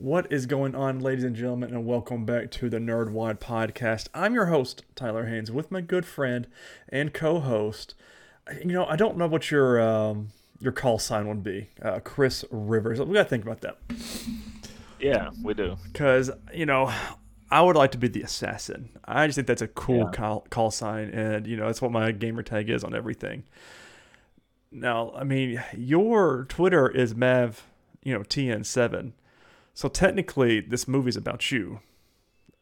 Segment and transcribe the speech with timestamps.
[0.00, 4.08] What is going on, ladies and gentlemen, and welcome back to the Nerd Wire Podcast.
[4.14, 6.46] I'm your host, Tyler Haynes, with my good friend
[6.88, 7.94] and co-host.
[8.60, 10.28] You know, I don't know what your um,
[10.58, 12.98] your call sign would be, uh, Chris Rivers.
[12.98, 13.76] We got to think about that
[14.98, 15.76] Yeah, we do.
[15.92, 16.90] because you know
[17.50, 18.88] I would like to be the assassin.
[19.04, 20.10] I just think that's a cool Yeah.
[20.12, 23.42] call, call sign, and you know that's what my gamer tag is on everything.
[24.72, 27.66] Now, I mean, your Twitter is Mav,
[28.02, 29.12] you know TN7,
[29.74, 31.80] so technically this movie's about you,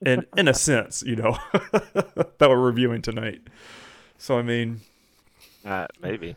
[0.05, 3.43] in in a sense, you know that we're reviewing tonight.
[4.19, 4.81] So I mean,
[5.65, 6.37] Uh, maybe.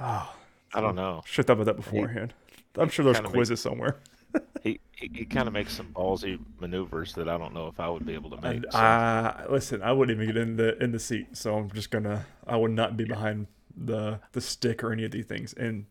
[0.00, 0.34] oh,
[0.74, 1.22] I don't know.
[1.24, 2.34] should have thought about that beforehand.
[2.76, 3.96] I'm sure there's makes- quizzes somewhere.
[4.62, 7.88] He he, he kind of makes some ballsy maneuvers that I don't know if I
[7.90, 8.44] would be able to make.
[8.62, 9.82] And so- I listen.
[9.82, 12.24] I wouldn't even get in the in the seat, so I'm just gonna.
[12.46, 15.84] I would not be behind the the stick or any of these things, and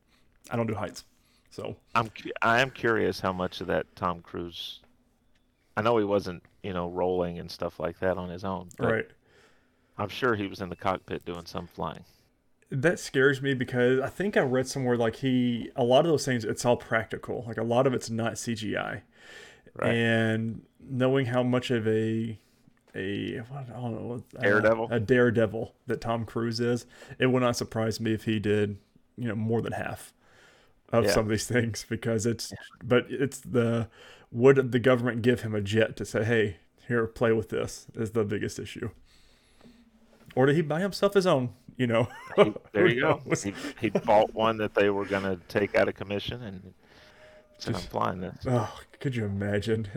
[0.50, 1.04] I don't do heights.
[1.52, 4.80] So I'm cu- I am curious how much of that Tom Cruise.
[5.78, 8.70] I know he wasn't you know rolling and stuff like that on his own.
[8.80, 9.08] Right,
[9.98, 12.04] I'm sure he was in the cockpit doing some flying.
[12.70, 16.26] that scares me because I think I read somewhere like he a lot of those
[16.26, 17.44] things it's all practical.
[17.48, 19.02] Like a lot of it's not CGI,
[19.76, 19.94] Right.
[19.94, 22.40] and knowing how much of a
[22.96, 24.88] a what, I don't know what- uh, Daredevil?
[24.92, 26.86] a daredevil that Tom Cruise is,
[27.20, 28.78] it would not surprise me if he did
[29.18, 30.14] you know more than half
[30.92, 31.11] of Yeah.
[31.11, 32.53] some of these things because it's
[32.84, 33.88] but it's the
[34.31, 38.11] would the government give him a jet to say hey here play with this is
[38.11, 38.89] the biggest issue
[40.36, 43.22] or did he buy himself his own you know He, there you go.
[43.44, 46.73] He, he bought one that they were going to take out of commission and
[47.67, 48.38] I'm flying this.
[48.47, 49.88] Oh, could you imagine?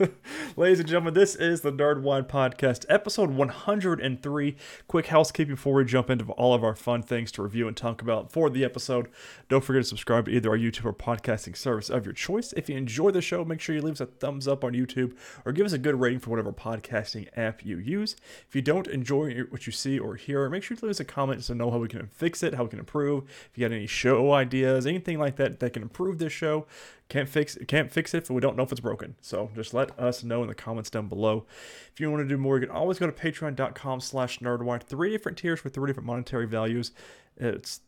[0.56, 4.56] Ladies and gentlemen, this is the Nerd Wire Podcast, episode 103.
[4.88, 8.02] Quick housekeeping before we jump into all of our fun things to review and talk
[8.02, 9.10] about for the episode.
[9.48, 12.52] Don't forget to subscribe to either our YouTube or podcasting service of your choice.
[12.54, 15.16] If you enjoy the show, make sure you leave us a thumbs up on YouTube
[15.44, 18.16] or give us a good rating for whatever podcasting app you use.
[18.48, 21.04] If you don't enjoy what you see or hear, make sure you leave us a
[21.04, 23.22] comment so know how we can fix it, how we can improve.
[23.22, 26.66] If you got any show ideas, anything like that that can improve this show,
[27.08, 29.16] can't fix can't fix it if we don't know if it's broken.
[29.20, 31.46] So just let us know in the comments down below.
[31.92, 34.82] If you want to do more, you can always go to patreon.com slash nerdwire.
[34.82, 36.92] Three different tiers for three different monetary values.
[37.36, 37.80] It's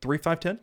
[0.00, 0.60] three, five, ten.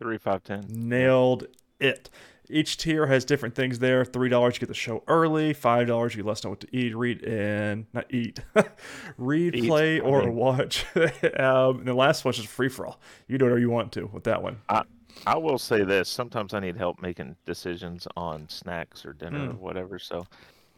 [0.00, 0.66] Three five ten.
[0.68, 1.46] Nailed
[1.80, 2.10] it.
[2.50, 4.04] Each tier has different things there.
[4.04, 5.52] Three dollars you get the show early.
[5.52, 8.40] Five dollars you let us know what to eat, read, and not eat,
[9.18, 10.34] read, Eat, play, I or mean.
[10.34, 10.86] watch.
[10.96, 13.00] um, and the last one is free for all.
[13.26, 14.58] You do whatever you want to with that one.
[14.68, 14.82] I
[15.26, 19.58] will say this: sometimes I need help making decisions on snacks or dinner or Mm.
[19.58, 19.98] whatever.
[19.98, 20.26] So,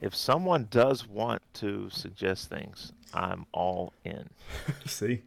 [0.01, 4.31] if someone does want to suggest things, I'm all in.
[4.87, 5.23] See,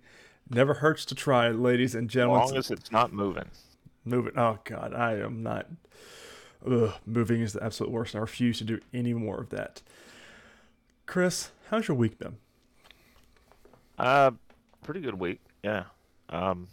[0.50, 2.44] never hurts to try, ladies and gentlemen.
[2.44, 3.50] As long as it's not moving.
[4.06, 4.34] Moving.
[4.38, 5.68] Oh God, I am not.
[6.70, 8.16] Ugh, moving is the absolute worst.
[8.16, 9.82] I refuse to do any more of that.
[11.06, 12.38] Chris, how's your week been?
[13.98, 14.32] Uh,
[14.84, 15.40] pretty good week.
[15.64, 15.84] Yeah.
[16.30, 16.68] Um,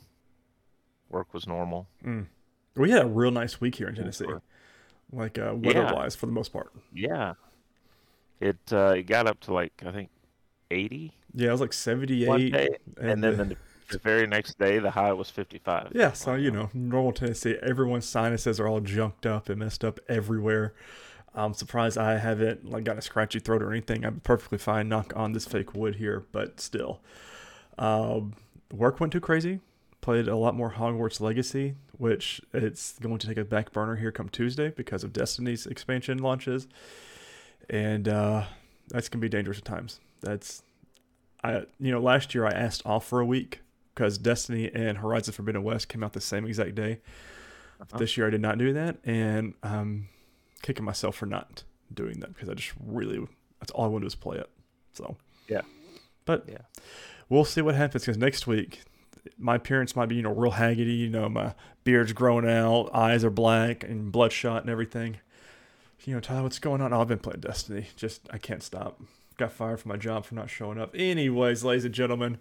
[1.11, 1.87] work was normal.
[2.77, 4.27] We had a real nice week here in Tennessee,
[5.13, 6.73] like uh, weather-wise for the most part.
[6.95, 7.35] Yeah.
[8.41, 10.09] It uh, it got up to like I think
[10.71, 12.69] 80 Yeah, it was like seventy-eight, day,
[13.01, 13.57] and then uh, the,
[13.91, 15.93] the very next day the high was 55.
[15.95, 16.13] yeah.
[16.13, 20.73] So you know, normal Tennessee, everyone's sinuses are all junked up and messed up everywhere.
[21.35, 24.05] I'm surprised I haven't like got a scratchy throat or anything.
[24.07, 24.89] I'm perfectly fine.
[24.89, 27.01] Knock on this fake wood here, but still,
[27.79, 28.33] um,
[28.73, 29.61] work went too crazy.
[30.01, 34.11] Played a lot more Hogwarts Legacy, which it's going to take a back burner here
[34.11, 36.67] come Tuesday because of Destiny's expansion launches,
[37.69, 38.45] and uh,
[38.89, 40.01] that's gonna be dangerous at times.
[40.23, 40.63] That's,
[41.45, 43.61] I you know last year I asked off for a week
[43.95, 47.01] because Destiny and Horizon Forbidden West came out the same exact day.
[47.81, 47.99] Uh-huh.
[47.99, 50.09] This year I did not do that, and I'm
[50.63, 53.21] kicking myself for not doing that because I just really
[53.59, 54.49] that's all I wanted to was play it.
[54.95, 55.61] So Yeah.
[56.25, 56.59] but Yeah.
[57.29, 58.81] we'll see what happens because next week
[59.39, 60.99] my appearance might be you know real haggity.
[60.99, 65.19] You know my beard's growing out, eyes are black and bloodshot and everything.
[66.05, 66.93] You know Tyler, what's going on?
[66.93, 67.89] Oh, I've been playing Destiny.
[67.97, 69.01] Just I can't stop.
[69.37, 70.95] Got fired from my job for not showing up.
[70.95, 72.39] Anyways, ladies and gentlemen,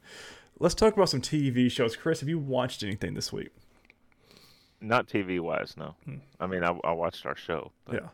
[0.60, 1.96] let's talk about some TV shows.
[1.96, 3.50] Chris, have you watched anything this week?
[4.82, 5.96] Not TV wise, no.
[6.06, 6.16] Hmm.
[6.40, 7.72] I mean, I, I watched our show.
[7.86, 8.10] But Yeah.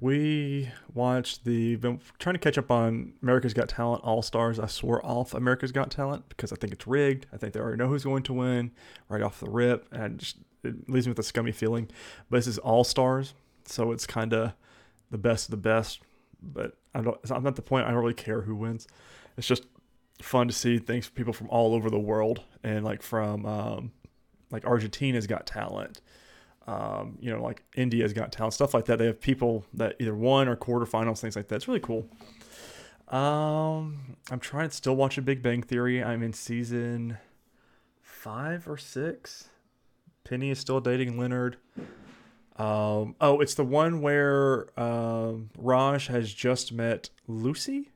[0.00, 4.58] We watched the been trying to catch up on America's Got Talent All Stars.
[4.58, 7.26] I swore off America's Got Talent because I think it's rigged.
[7.34, 8.70] I think they already know who's going to win
[9.10, 11.90] right off the rip, and just, it leaves me with a scummy feeling.
[12.30, 13.34] But this is All Stars,
[13.66, 14.54] so it's kind of
[15.10, 16.00] the best of the best.
[16.42, 17.18] But I don't.
[17.30, 17.86] I'm not the point.
[17.86, 18.88] I don't really care who wins.
[19.36, 19.64] It's just
[20.22, 23.92] fun to see things people from all over the world and like from um,
[24.50, 26.00] like Argentina's Got Talent.
[26.66, 28.98] Um, you know, like India's Got Talent, stuff like that.
[28.98, 31.56] They have people that either won or quarterfinals, things like that.
[31.56, 32.06] It's really cool.
[33.08, 36.02] Um, I'm trying to still watch a Big Bang Theory.
[36.02, 37.18] I'm in season
[38.02, 39.48] five or six.
[40.22, 41.56] Penny is still dating Leonard.
[42.56, 47.90] Um, oh, it's the one where um, Raj has just met Lucy.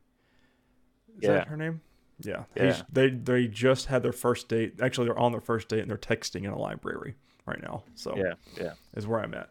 [1.18, 1.32] Is Yeah.
[1.34, 1.80] that her name?
[2.18, 2.44] Yeah.
[2.56, 2.62] Yeah.
[2.64, 4.80] He's- They they just had their first date.
[4.80, 7.14] Actually, they're on their first date and they're texting in a library
[7.46, 7.82] right now.
[7.94, 8.72] So Yeah, yeah.
[8.94, 9.50] is where I'm at.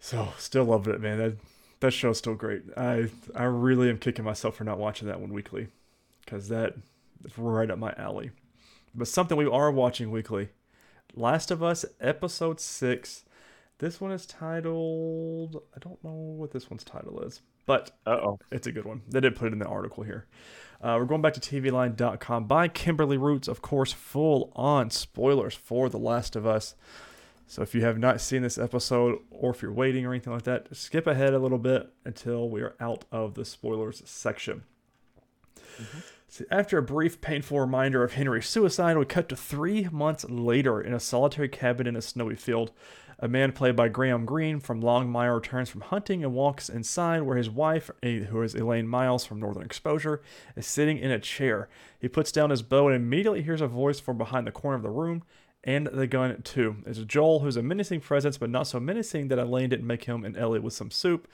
[0.00, 1.18] So still loving it, man.
[1.18, 1.36] That
[1.80, 2.62] that show's still great.
[2.76, 5.68] I I really am kicking myself for not watching that one weekly,
[6.24, 6.74] because that
[7.24, 8.30] is right up my alley.
[8.94, 10.48] But something we are watching weekly,
[11.14, 13.24] Last of Us episode six.
[13.78, 15.62] This one is titled.
[15.74, 18.38] I don't know what this one's title is, but Uh oh.
[18.50, 19.02] it's a good one.
[19.08, 20.26] They did put it in the article here.
[20.82, 25.88] Uh, we're going back to TVLine.com by Kimberly Roots, of course, full on spoilers for
[25.88, 26.74] The Last of Us.
[27.46, 30.42] So if you have not seen this episode or if you're waiting or anything like
[30.44, 34.64] that, skip ahead a little bit until we are out of the spoilers section.
[36.28, 40.80] So after a brief, painful reminder of Henry's suicide, we cut to three months later
[40.80, 42.70] in a solitary cabin in a snowy field.
[43.20, 47.36] A man played by Graham Greene from Longmire returns from hunting and walks inside where
[47.36, 50.22] his wife, who is Elaine Miles from Northern Exposure,
[50.54, 51.68] is sitting in a chair.
[51.98, 54.84] He puts down his bow and immediately hears a voice from behind the corner of
[54.84, 55.24] the room
[55.64, 56.76] and the gun too.
[56.86, 60.24] It's Joel, who's a menacing presence, but not so menacing that Elaine didn't make him
[60.24, 61.26] and Ellie with some soup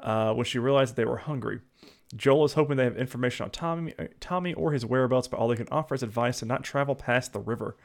[0.00, 1.60] uh, when she realized they were hungry.
[2.16, 5.48] Joel is hoping they have information on Tommy, uh, Tommy or his whereabouts, but all
[5.48, 7.76] they can offer is advice to not travel past the river.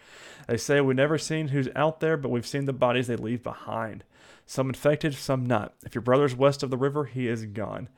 [0.47, 3.43] They say we've never seen who's out there, but we've seen the bodies they leave
[3.43, 4.03] behind.
[4.45, 5.73] Some infected, some not.
[5.85, 7.89] If your brother's west of the river, he is gone.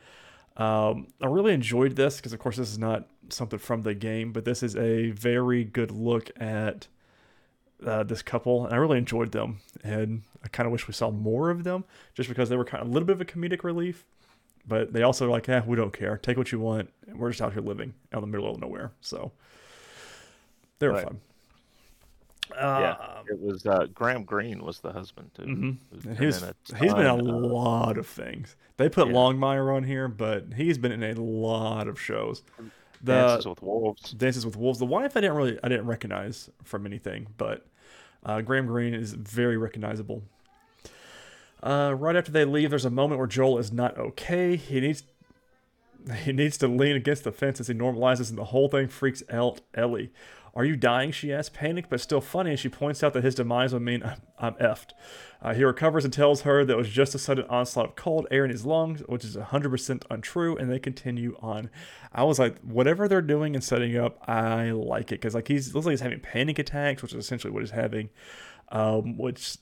[0.57, 4.31] Um, I really enjoyed this because, of course, this is not something from the game,
[4.31, 6.87] but this is a very good look at
[7.85, 9.59] uh, this couple, and I really enjoyed them.
[9.83, 11.83] And I kind of wish we saw more of them,
[12.13, 14.05] just because they were kind of a little bit of a comedic relief.
[14.67, 16.17] But they also are like, eh, we don't care.
[16.17, 16.89] Take what you want.
[17.13, 18.91] We're just out here living out in the middle of nowhere.
[19.01, 19.31] So
[20.79, 21.03] they were Right.
[21.03, 21.21] fun.
[22.55, 22.91] Yeah.
[22.99, 25.43] Uh, It was uh, Graham Greene was the husband too.
[25.43, 25.77] mhm.
[25.91, 28.55] Who's And been he's he's been a ton, lot of things.
[28.77, 29.13] They put Yeah.
[29.13, 32.43] Longmire on here, but he's been in a lot of shows.
[33.03, 34.11] The Dances with Wolves.
[34.11, 34.79] Dances with Wolves.
[34.79, 37.65] The wife I didn't really I didn't recognize from anything, but
[38.23, 40.23] uh, Graham Greene is very recognizable.
[41.65, 44.55] Uh, right after they leave, there's a moment where Joel is not okay.
[44.55, 45.03] He needs
[46.23, 49.23] he needs to lean against the fence as he normalizes, and the whole thing freaks
[49.31, 50.11] out Ellie.
[50.53, 51.11] Are you dying?
[51.11, 54.03] She asks, panicked but still funny, and she points out that his demise would mean
[54.03, 54.91] I'm, I'm effed.
[55.41, 58.25] Uh, he recovers and tells her that it was just a sudden onslaught of cold
[58.31, 61.69] air in his lungs, which is 100% untrue, and they continue on.
[62.13, 65.73] I was like, whatever they're doing and setting up, I like it, because like he's
[65.73, 68.09] looks like he's having panic attacks, which is essentially what he's having,
[68.69, 69.57] um, which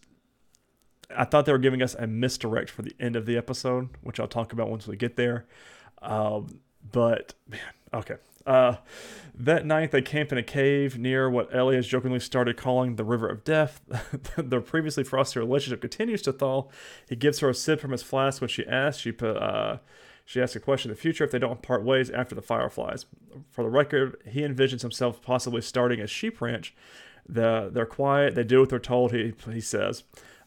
[1.15, 4.19] I thought they were giving us a misdirect for the end of the episode, which
[4.19, 5.45] I'll talk about once we get there.
[6.01, 6.60] Um,
[6.92, 7.60] but man,
[7.94, 8.15] okay.
[8.45, 8.75] Uh,
[9.33, 13.04] that night they camp in a cave near what Ellie has jokingly started calling the
[13.04, 13.81] River of Death.
[14.38, 16.68] Their previously frosty relationship continues to thaw.
[17.07, 19.01] He gives her a sip from his flask when she asks.
[19.01, 19.77] She uh,
[20.25, 23.06] she asks a question in the future if they don't part ways after the fireflies.
[23.50, 26.75] For the record, he envisions himself possibly starting a sheep ranch.
[27.27, 28.36] The, they're quiet.
[28.36, 29.13] They do what they're told.
[29.13, 30.03] He he says.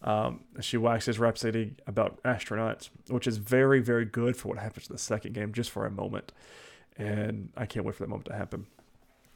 [0.07, 4.95] Um, she waxes rhapsody about astronauts, which is very, very good for what happens in
[4.95, 6.33] the second game, just for a moment.
[6.97, 8.67] And I can't wait for that moment to happen.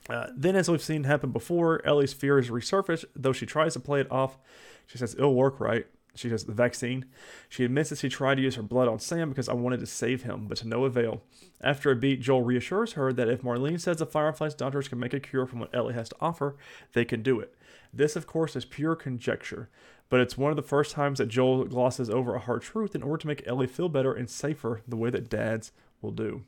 [0.08, 4.00] Uh, then, as we've seen happen before, Ellie's fears resurface, though she tries to play
[4.00, 4.38] it off.
[4.86, 5.86] She says, It'll work, right?
[6.14, 7.06] She says, The vaccine.
[7.48, 9.86] She admits that she tried to use her blood on Sam because I wanted to
[9.86, 11.22] save him, but to no avail.
[11.60, 15.14] After a beat, Joel reassures her that if Marlene says the Firefly's doctors can make
[15.14, 16.56] a cure from what Ellie has to offer,
[16.92, 17.54] they can do it.
[17.92, 19.68] This, of course, is pure conjecture,
[20.10, 23.02] but it's one of the first times that Joel glosses over a hard truth in
[23.02, 26.42] order to make Ellie feel better and safer the way that dads will do.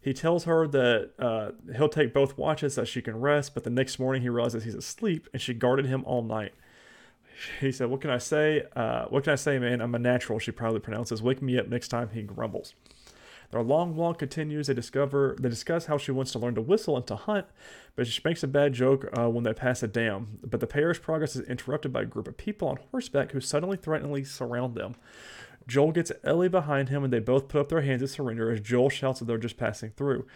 [0.00, 3.70] He tells her that uh, he'll take both watches so she can rest, but the
[3.70, 6.54] next morning he realizes he's asleep and she guarded him all night.
[7.60, 8.64] He said, What can I say?
[8.74, 9.80] Uh, what can I say, man?
[9.80, 11.22] I'm a natural, she proudly pronounces.
[11.22, 12.74] Wake me up next time, he grumbles.
[13.52, 14.66] Their long walk continues.
[14.66, 17.46] They discover they discuss how she wants to learn to whistle and to hunt,
[17.94, 20.38] but she makes a bad joke uh, when they pass a dam.
[20.42, 23.76] But the pair's progress is interrupted by a group of people on horseback who suddenly
[23.76, 24.94] threateningly surround them.
[25.68, 28.60] Joel gets Ellie behind him, and they both put up their hands to surrender as
[28.60, 30.26] Joel shouts that they're just passing through.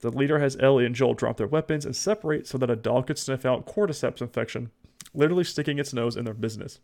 [0.00, 3.06] The leader has Ellie and Joel drop their weapons and separate so that a dog
[3.06, 4.70] could sniff out cordyceps infection,
[5.14, 6.80] literally sticking its nose in their business.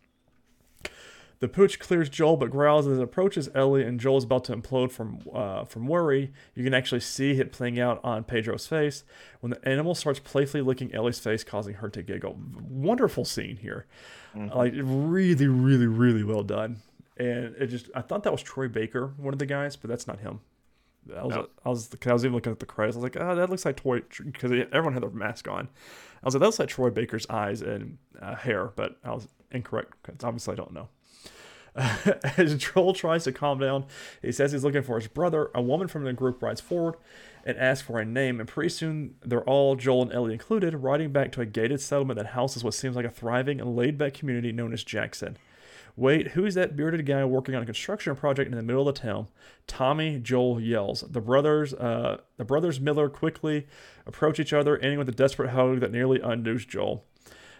[1.40, 4.57] The pooch clears Joel but growls as it approaches Ellie, and Joel is about to
[4.57, 6.33] implode from uh, from worry.
[6.57, 9.04] You can actually see it playing out on Pedro's face
[9.40, 12.37] when the animal starts playfully licking Ellie's face, causing her to giggle.
[12.68, 13.87] Wonderful scene here,
[14.35, 14.52] Mhm.
[14.54, 16.78] like really, really, really well done.
[17.16, 20.07] And it just, I thought that was Troy Baker, one of the guys, but that's
[20.09, 20.40] not him.
[21.16, 21.49] I was, No.
[21.64, 22.97] I was, I was even looking at the credits.
[22.97, 25.68] I was like, oh, that looks like Troy, because everyone had their mask on.
[26.23, 29.26] I was like, that looks like Troy Baker's eyes and uh, hair, but I was
[29.50, 30.88] incorrect because obviously I don't know.
[32.37, 33.87] As Joel tries to calm down,
[34.20, 35.50] he says he's looking for his brother.
[35.54, 36.97] A woman from the group rides forward
[37.44, 41.12] and asks for a name, and pretty soon they're all, Joel and Ellie included, riding
[41.12, 44.14] back to a gated settlement that houses what seems like a thriving and laid back
[44.14, 45.37] community known as Jackson.
[45.97, 49.00] Wait, who's that bearded guy working on a construction project in the middle of the
[49.00, 49.26] town?
[49.66, 51.00] Tommy, Joel yells.
[51.00, 53.66] The brothers, uh, the brothers Miller quickly
[54.06, 57.04] approach each other, ending with a desperate hug that nearly undoes Joel.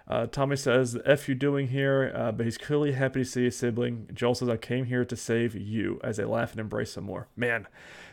[0.09, 3.45] Uh, Tommy says, "The f you doing here?" Uh, but he's clearly happy to see
[3.45, 4.09] his sibling.
[4.15, 7.29] Joel says, "I came here to save you." As they laugh and embrace some more.
[7.37, 7.67] Man,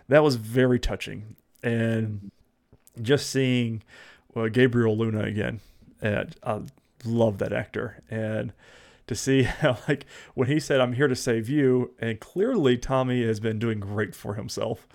[0.09, 2.31] that was very touching, and
[3.01, 3.81] just seeing
[4.35, 5.61] uh, Gabriel Luna again.
[6.01, 6.61] And I
[7.05, 8.51] love that actor, and
[9.07, 13.25] to see how like when he said, "I'm here to save you," and clearly Tommy
[13.25, 14.85] has been doing great for himself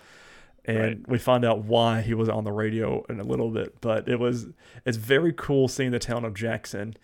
[0.70, 1.08] and Right.
[1.08, 4.18] we find out why he was on the radio in a little bit but it
[4.18, 4.46] was
[4.86, 6.94] it's very cool seeing the town of jackson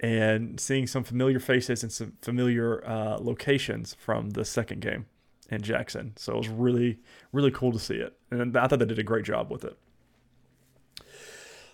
[0.00, 5.06] and seeing some familiar faces and some familiar uh, locations from the second game
[5.50, 6.12] in jackson.
[6.16, 6.98] So it was really
[7.32, 8.12] really cool to see it.
[8.30, 9.76] And i thought they did a great job with it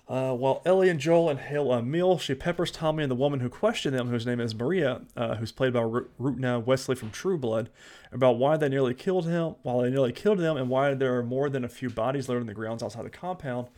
[0.08, 3.48] uh, while Ellie and Joel inhale a meal, she peppers Tommy and the woman who
[3.48, 7.38] questioned them, whose name is Maria, uh, who's played by Ru- Rutina Wesley from True
[7.38, 7.70] Blood,
[8.10, 11.22] about why they nearly killed him, while they nearly killed them, and why there are
[11.22, 13.68] more than a few bodies littered in the grounds outside the compound.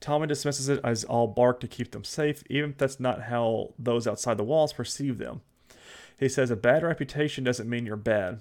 [0.00, 3.74] Tommy dismisses it as all bark to keep them safe, even if that's not how
[3.78, 5.42] those outside the walls perceive them.
[6.18, 8.40] He says a bad reputation doesn't mean you're bad.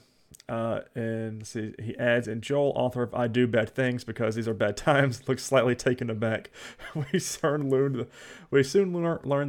[0.50, 4.48] Uh, and see, he adds, and Joel, author of I Do Bad Things Because These
[4.48, 6.50] Are Bad Times, looks slightly taken aback.
[7.14, 8.08] we soon learned,
[8.52, 8.92] we soon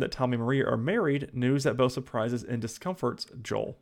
[0.01, 3.77] that Tommy and Maria are married, news that both surprises and discomforts Joel.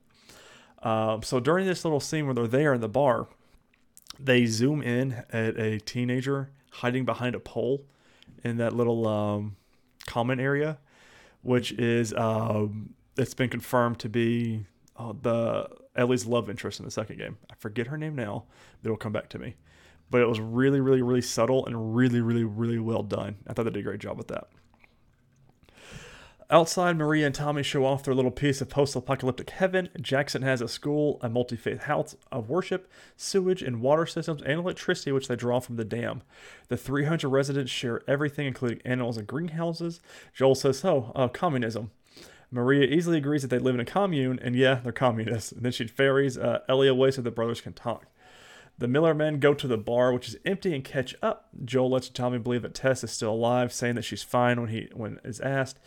[0.83, 3.29] Um, so during this little scene where they're there in the bar,
[4.19, 7.85] they zoom in at a teenager hiding behind a pole
[8.43, 9.57] in that little um,
[10.07, 10.79] common area,
[11.43, 14.67] which is um, it's been confirmed to be
[15.03, 17.39] uh, the Ellie's love interest in the second game.
[17.51, 18.45] I forget her name now,
[18.81, 19.57] but it'll come back to me.
[20.11, 23.37] But it was really, really, really subtle and really, really, really well done.
[23.47, 24.49] I thought they did a great job with that.
[26.51, 29.89] Outside, Maria and Tommy show off their little piece of post apocalyptic heaven.
[29.99, 34.59] Jackson has a school, a multi faith house of worship, sewage and water systems, and
[34.61, 36.21] electricity, which they draw from the dam.
[36.69, 40.03] The 300 residents share everything, including animals and greenhouses.
[40.35, 41.91] Joel says, Oh, uh, communism.
[42.53, 45.53] Maria easily agrees that they live in a commune, and yeah, they're communists.
[45.53, 48.07] And then she ferries uh, Ellie away so the brothers can talk.
[48.79, 51.49] The Miller men go to the bar, which is empty, and catch up.
[51.65, 54.89] Joel lets Tommy believe that Tess is still alive, saying that she's fine when he
[54.93, 55.79] when is asked.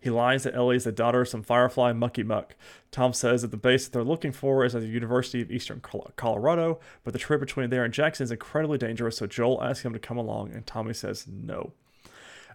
[0.00, 2.54] He lies that Ellie is the daughter of some Firefly mucky muck.
[2.90, 5.80] Tom says that the base that they're looking for is at the University of Eastern
[6.16, 9.92] Colorado, but the trip between there and Jackson is incredibly dangerous, so Joel asks him
[9.92, 11.72] to come along, and Tommy says no.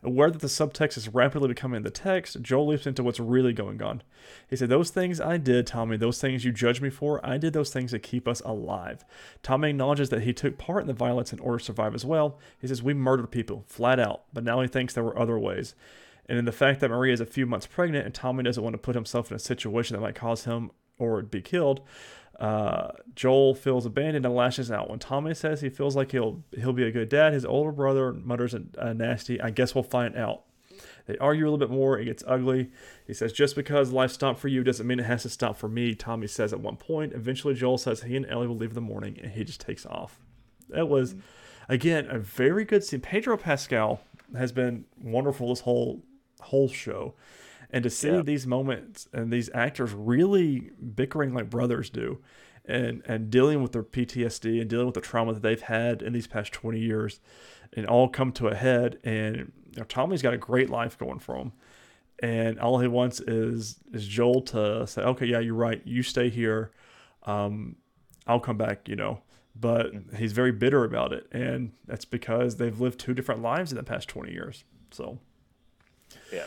[0.01, 3.81] Aware that the subtext is rapidly becoming the text, Joel leaps into what's really going
[3.81, 4.01] on.
[4.49, 7.53] He said, Those things I did, Tommy, those things you judge me for, I did
[7.53, 9.03] those things to keep us alive.
[9.43, 12.39] Tommy acknowledges that he took part in the violence in order to survive as well.
[12.59, 15.75] He says, We murdered people, flat out, but now he thinks there were other ways.
[16.27, 18.75] And in the fact that Maria is a few months pregnant and Tommy doesn't want
[18.75, 21.81] to put himself in a situation that might cause him or be killed,
[22.39, 24.89] uh, Joel feels abandoned and lashes out.
[24.89, 28.13] When Tommy says he feels like he'll he'll be a good dad, his older brother
[28.13, 30.43] mutters a, a nasty, "I guess we'll find out."
[31.05, 31.97] They argue a little bit more.
[31.97, 32.71] It gets ugly.
[33.05, 35.67] He says, "Just because life stopped for you doesn't mean it has to stop for
[35.67, 37.13] me." Tommy says at one point.
[37.13, 39.85] Eventually, Joel says he and Ellie will leave in the morning, and he just takes
[39.85, 40.19] off.
[40.69, 41.15] That was,
[41.67, 43.01] again, a very good scene.
[43.01, 44.01] Pedro Pascal
[44.37, 46.03] has been wonderful this whole
[46.41, 47.15] whole show,
[47.71, 48.21] and to see Yeah.
[48.21, 52.19] these moments and these actors really bickering like brothers do,
[52.65, 56.13] and and dealing with their PTSD and dealing with the trauma that they've had in
[56.13, 57.19] these past twenty years,
[57.73, 58.99] and all come to a head.
[59.03, 61.51] And you know, Tommy's got a great life going for him,
[62.21, 66.29] and all he wants is is Joel to say, okay, yeah, you're right, you stay
[66.29, 66.71] here,
[67.23, 67.75] um,
[68.27, 69.21] I'll come back, you know.
[69.55, 73.77] But he's very bitter about it, and that's because they've lived two different lives in
[73.77, 74.63] the past twenty years.
[74.91, 75.19] So.
[76.33, 76.45] Yeah.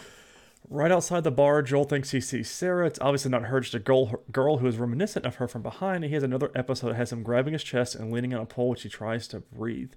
[0.75, 2.87] Right outside the bar, Joel thinks he sees Sarah.
[2.87, 5.97] It's obviously not her, just a girl, girl who is reminiscent of her from behind.
[5.97, 8.47] And he has another episode that has him grabbing his chest and leaning on a
[8.47, 9.93] pole, which he tries to breathe,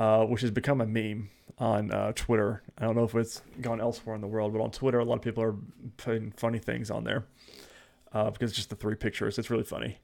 [0.00, 2.64] uh, which has become a meme on uh, Twitter.
[2.76, 5.14] I don't know if it's gone elsewhere in the world, but on Twitter, a lot
[5.14, 5.54] of people are
[5.96, 7.26] putting funny things on there.
[8.12, 9.38] uh, because it's just the three pictures.
[9.38, 9.98] It's really funny.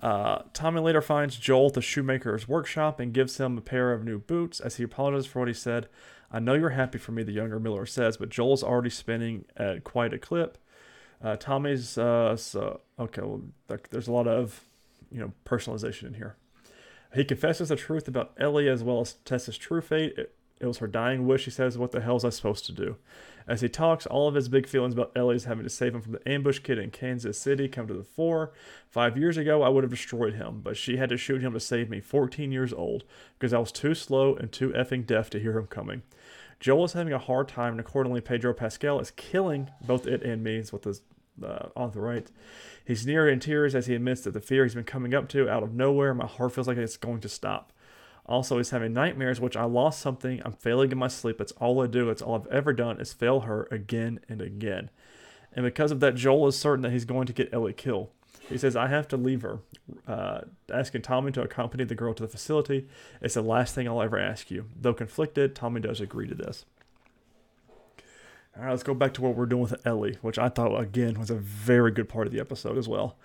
[0.00, 4.04] Uh, Tommy later finds Joel at the shoemaker's workshop and gives him a pair of
[4.04, 5.88] new boots as he apologizes for what he said.
[6.32, 9.84] I know you're happy for me, the younger Miller says, but Joel's already spinning at
[9.84, 10.56] quite a clip.
[11.22, 13.22] Uh, Tommy's uh, so okay.
[13.22, 13.42] Well,
[13.90, 14.62] there's a lot of
[15.10, 16.36] you know personalization in here.
[17.14, 20.14] He confesses the truth about Ellie as well as Tessa's true fate.
[20.16, 21.76] It, it was her dying wish, he says.
[21.76, 22.96] What the hell is I supposed to do?
[23.48, 26.12] As he talks, all of his big feelings about Ellie's having to save him from
[26.12, 28.52] the ambush kid in Kansas City come to the fore.
[28.88, 31.60] Five years ago, I would have destroyed him, but she had to shoot him to
[31.60, 33.02] save me, 14 years old,
[33.38, 36.02] because I was too slow and too effing deaf to hear him coming.
[36.62, 40.44] Joel is having a hard time, and accordingly, Pedro Pascal is killing both it and
[40.44, 40.96] me, is what the
[41.44, 42.30] uh, author writes.
[42.84, 45.50] He's near in tears as he admits that the fear he's been coming up to
[45.50, 47.72] out of nowhere, my heart feels like it's going to stop.
[48.26, 50.40] Also, he's having nightmares, which I lost something.
[50.44, 51.38] I'm failing in my sleep.
[51.38, 52.10] That's all I do.
[52.10, 54.90] It's all I've ever done is fail her again and again.
[55.52, 58.10] And because of that, Joel is certain that he's going to get Ellie killed.
[58.48, 59.60] He says, I have to leave her.
[60.06, 62.86] Uh, asking Tommy to accompany the girl to the facility.
[63.20, 64.66] It's the last thing I'll ever ask you.
[64.78, 66.64] Though conflicted, Tommy does agree to this.
[68.56, 71.18] All right, let's go back to what we're doing with Ellie, which I thought, again,
[71.18, 73.16] was a very good part of the episode as well.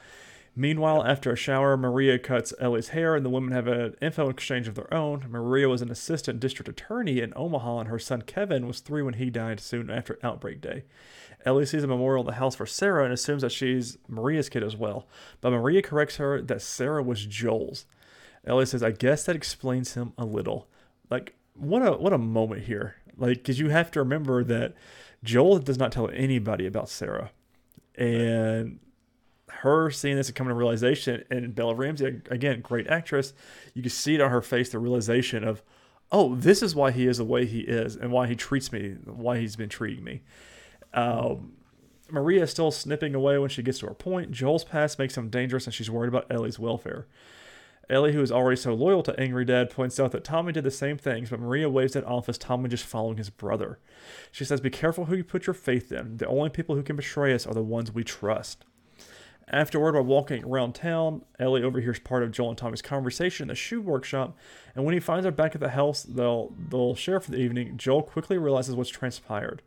[0.55, 4.67] Meanwhile, after a shower, Maria cuts Ellie's hair and the women have an info exchange
[4.67, 5.25] of their own.
[5.29, 9.15] Maria was an assistant district attorney in Omaha, and her son Kevin was three when
[9.15, 10.83] he died soon after Outbreak Day.
[11.45, 14.63] Ellie sees a memorial in the house for Sarah and assumes that she's Maria's kid
[14.63, 15.07] as well,
[15.39, 17.85] but Maria corrects her that Sarah was Joel's.
[18.45, 20.67] Ellie says, "I guess that explains him a little."
[21.09, 22.95] Like, what a what a moment here!
[23.15, 24.73] Like, because you have to remember that
[25.23, 27.31] Joel does not tell anybody about Sarah,
[27.95, 28.79] and
[29.49, 33.33] her seeing this and coming to realization, and Bella Ramsey, again, great actress,
[33.73, 35.63] you can see it on her face the realization of,
[36.11, 38.95] oh, this is why he is the way he is and why he treats me,
[39.05, 40.21] why he's been treating me.
[40.93, 41.53] Um,
[42.09, 44.31] Maria is still snipping away when she gets to her point.
[44.31, 47.07] Joel's past makes him dangerous, and she's worried about Ellie's welfare.
[47.89, 50.71] Ellie, who is already so loyal to Angry Dad, points out that Tommy did the
[50.71, 53.79] same things, but Maria waves it off as Tommy just following his brother.
[54.31, 56.17] She says, Be careful who you put your faith in.
[56.17, 58.65] The only people who can betray us are the ones we trust.
[59.49, 63.55] Afterward, while walking around town, Ellie overhears part of Joel and Tommy's conversation in the
[63.55, 64.37] shoe workshop,
[64.75, 67.77] and when he finds her back at the house they'll, they'll share for the evening,
[67.77, 69.61] Joel quickly realizes what's transpired.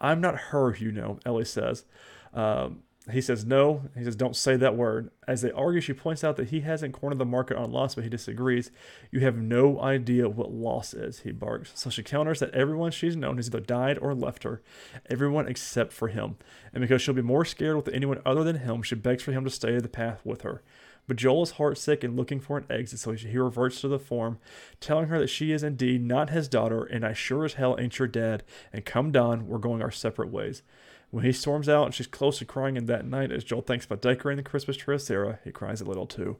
[0.00, 1.84] I'm not her, you know, Ellie says.
[2.32, 3.82] Um, he says no.
[3.96, 5.10] He says don't say that word.
[5.26, 8.04] As they argue, she points out that he hasn't cornered the market on loss, but
[8.04, 8.70] he disagrees.
[9.10, 11.72] You have no idea what loss is, he barks.
[11.74, 14.62] So she counters that everyone she's known has either died or left her,
[15.08, 16.36] everyone except for him.
[16.72, 19.44] And because she'll be more scared with anyone other than him, she begs for him
[19.44, 20.62] to stay the path with her.
[21.10, 24.38] But Joel is heartsick and looking for an exit, so he reverts to the form,
[24.78, 27.98] telling her that she is indeed not his daughter, and I sure as hell ain't
[27.98, 30.62] your dad, and come dawn, we're going our separate ways.
[31.10, 33.86] When he storms out and she's close to crying and that night as Joel thinks
[33.86, 36.36] about decorating the Christmas tree with Sarah, he cries a little too.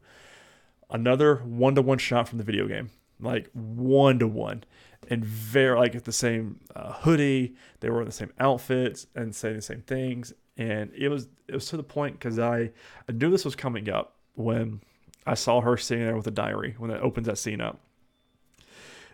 [0.88, 2.90] Another one to one shot from the video game.
[3.18, 4.62] Like one to one.
[5.08, 7.56] And very like the same uh, hoodie.
[7.80, 10.32] They were in the same outfits and saying the same things.
[10.56, 12.70] And it was it was to the point because I,
[13.08, 14.80] I knew this was coming up when
[15.26, 17.80] I saw her sitting there with a diary when it opens that scene up.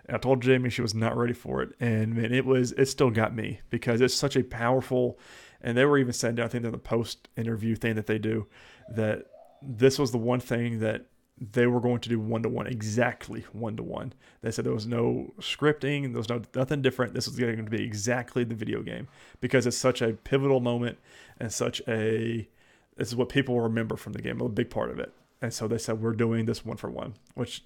[0.09, 3.11] I told Jamie she was not ready for it, and man, it was it still
[3.11, 5.19] got me because it's such a powerful
[5.61, 8.47] and they were even saying, I think, in the post interview thing that they do,
[8.95, 9.27] that
[9.61, 11.07] this was the one thing that
[11.39, 14.13] they were going to do one to one, exactly one to one.
[14.43, 17.15] They said there was no scripting, there was no nothing different.
[17.15, 19.09] This was going to be exactly the video game
[19.41, 20.99] because it's such a pivotal moment
[21.39, 22.49] and such a
[22.97, 25.13] this is what people remember from the game, a big part of it.
[25.43, 27.63] And so they said we're doing this one for one, which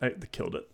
[0.00, 0.68] I, they killed it.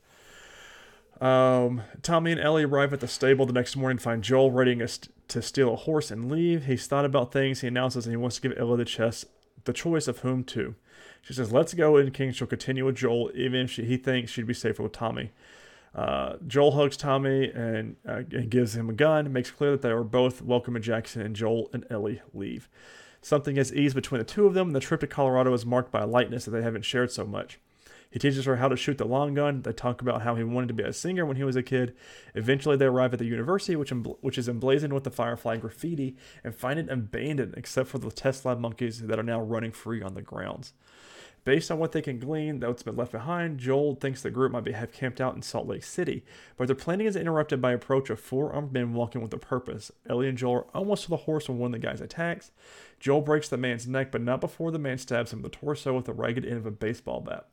[1.23, 5.43] Um, Tommy and Ellie arrive at the stable the next morning, find Joel ready to
[5.43, 6.67] steal a horse and leave.
[6.67, 7.61] He's thought about things.
[7.61, 9.25] He announces and he wants to give Ellie the chess,
[9.65, 10.77] the choice of whom to.
[11.21, 14.31] She says, "Let's go." And King she'll continue with Joel, even if she, he thinks
[14.31, 15.33] she'd be safer with Tommy.
[15.95, 19.33] Uh, Joel hugs Tommy and, uh, and gives him a gun.
[19.33, 22.69] Makes clear that they are both welcome in Jackson, and Joel and Ellie leave.
[23.21, 24.69] Something has eased between the two of them.
[24.69, 27.25] And the trip to Colorado is marked by a lightness that they haven't shared so
[27.25, 27.59] much.
[28.11, 29.63] He teaches her how to shoot the long gun.
[29.63, 31.95] They talk about how he wanted to be a singer when he was a kid.
[32.35, 36.55] Eventually, they arrive at the university, which, which is emblazoned with the Firefly graffiti, and
[36.55, 40.15] find it abandoned except for the test lab monkeys that are now running free on
[40.15, 40.73] the grounds.
[41.45, 44.65] Based on what they can glean, what's been left behind, Joel thinks the group might
[44.65, 46.25] be, have camped out in Salt Lake City,
[46.57, 49.91] but their planning is interrupted by approach of four armed men walking with a purpose.
[50.09, 52.51] Ellie and Joel are almost to the horse when one of the guys attacks.
[53.01, 55.95] Joel breaks the man's neck, but not before the man stabs him in the torso
[55.95, 57.47] with the ragged end of a baseball bat.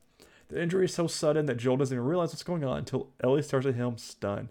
[0.49, 3.41] The injury is so sudden that Joel doesn't even realize what's going on until Ellie
[3.41, 4.49] stares at him stunned.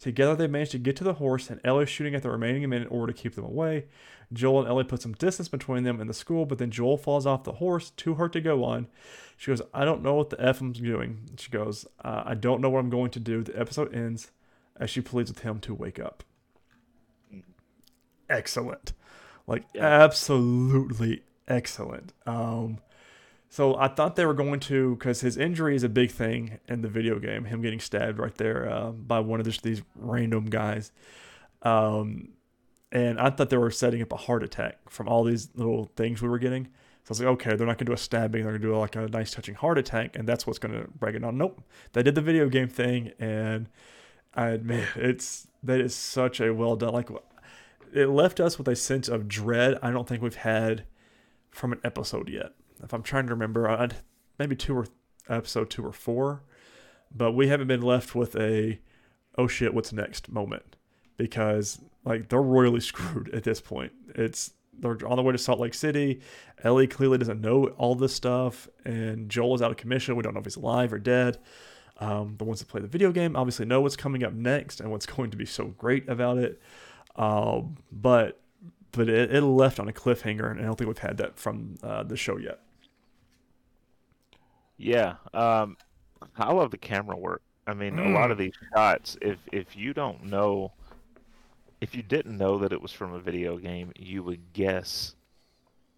[0.00, 2.82] Together, they manage to get to the horse, and Ellie shooting at the remaining men
[2.82, 3.86] in order to keep them away.
[4.32, 7.26] Joel and Ellie put some distance between them and the school, but then Joel falls
[7.26, 8.86] off the horse, too hurt to go on.
[9.36, 11.30] She goes, I don't know what the F I'm doing.
[11.38, 13.42] She goes, uh, I don't know what I'm going to do.
[13.42, 14.30] The episode ends
[14.76, 16.22] as she pleads with him to wake up.
[18.28, 18.92] Excellent.
[19.46, 19.84] Like, Yeah.
[20.04, 22.12] absolutely excellent.
[22.26, 22.78] Um,
[23.48, 26.82] so I thought they were going to, because his injury is a big thing in
[26.82, 30.46] the video game, him getting stabbed right there uh, by one of this, these random
[30.46, 30.92] guys.
[31.62, 32.30] Um,
[32.92, 36.22] and I thought they were setting up a heart attack from all these little things
[36.22, 36.68] we were getting.
[37.04, 38.96] So I was like, okay, they're not gonna do a stabbing, they're gonna do like
[38.96, 41.38] a nice touching heart attack, and that's what's gonna break it on.
[41.38, 41.62] Nope,
[41.94, 43.68] they did the video game thing, and
[44.34, 46.92] I admit it's that is such a well done.
[46.92, 47.08] Like
[47.94, 49.78] it left us with a sense of dread.
[49.82, 50.84] I don't think we've had
[51.50, 52.52] from an episode yet.
[52.82, 53.96] If I'm trying to remember, I'd,
[54.38, 54.86] maybe two or
[55.28, 56.42] episode two or four,
[57.14, 58.80] but we haven't been left with a
[59.36, 60.76] oh shit, what's next moment
[61.18, 63.92] because like they're royally screwed at this point.
[64.14, 66.20] It's they're on the way to Salt Lake City.
[66.62, 70.16] Ellie clearly doesn't know all this stuff, and Joel is out of commission.
[70.16, 71.38] We don't know if he's alive or dead.
[72.00, 74.90] Um, the ones that play the video game obviously know what's coming up next and
[74.92, 76.62] what's going to be so great about it.
[77.16, 78.40] Um, but
[78.92, 81.74] but it, it left on a cliffhanger, and I don't think we've had that from
[81.82, 82.60] uh, the show yet.
[84.78, 85.76] Yeah, um,
[86.36, 87.42] I love the camera work.
[87.66, 88.40] I mean, a lot of Mm.
[88.40, 90.72] these shots, if if you don't know,
[91.80, 95.14] if you didn't know that it was from a video game, you would guess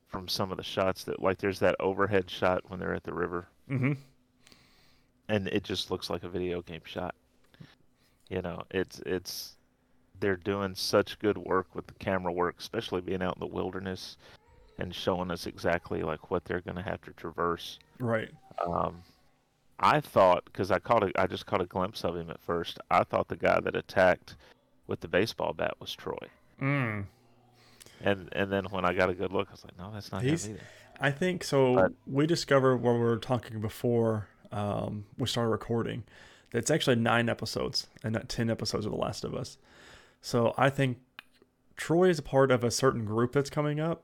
[0.08, 3.12] from some of the shots that, like, there's that overhead shot when they're at the
[3.14, 3.92] river, Mm-hmm.
[5.28, 7.14] and it just looks like a video game shot.
[8.28, 9.56] You know, it's it's
[10.18, 14.16] they're doing such good work with the camera work, especially being out in the wilderness
[14.78, 17.78] and showing us exactly like what they're going to have to traverse.
[17.98, 18.30] Right.
[18.66, 19.02] Um,
[19.78, 22.78] I thought because I caught a, I just caught a glimpse of him at first.
[22.90, 24.36] I thought the guy that attacked
[24.86, 26.18] with the baseball bat was Troy,
[26.60, 27.04] Mm.
[28.02, 30.22] and and then when I got a good look, I was like, no, that's not
[30.22, 30.64] He's- him either.
[31.00, 31.74] I think so.
[31.76, 36.02] But- we discovered when we were talking before um, we started recording
[36.50, 39.56] that it's actually nine episodes and not 10 episodes of The Last of Us.
[40.20, 40.98] So I think
[41.76, 44.02] Troy is a part of a certain group that's coming up.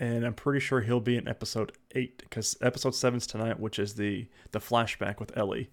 [0.00, 3.94] And I'm pretty sure he'll be in episode eight because episode seven's tonight, which is
[3.94, 5.70] the the flashback with Ellie,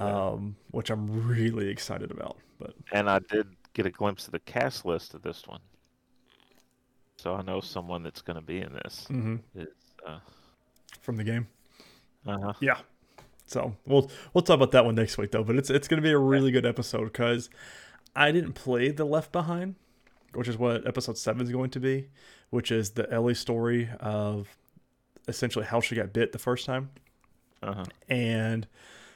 [0.00, 0.28] Yeah.
[0.30, 2.36] um, which I'm really excited about.
[2.58, 5.60] But And I did get a glimpse of the cast list of this one,
[7.16, 9.06] so I know someone that's going to be in this.
[9.08, 9.68] mhm, Is
[10.04, 10.18] uh,
[11.00, 11.46] from the game,
[12.26, 12.78] uh Yeah.
[13.46, 15.44] So we'll we'll talk about that one next week though.
[15.44, 17.48] But it's it's gonna be a really good episode because
[18.16, 19.76] I didn't play the Left Behind,
[20.34, 22.08] which is what episode seven is going to be,
[22.50, 24.56] which is the Ellie story of
[25.26, 26.90] essentially how she got bit the first time.
[27.62, 28.66] uh And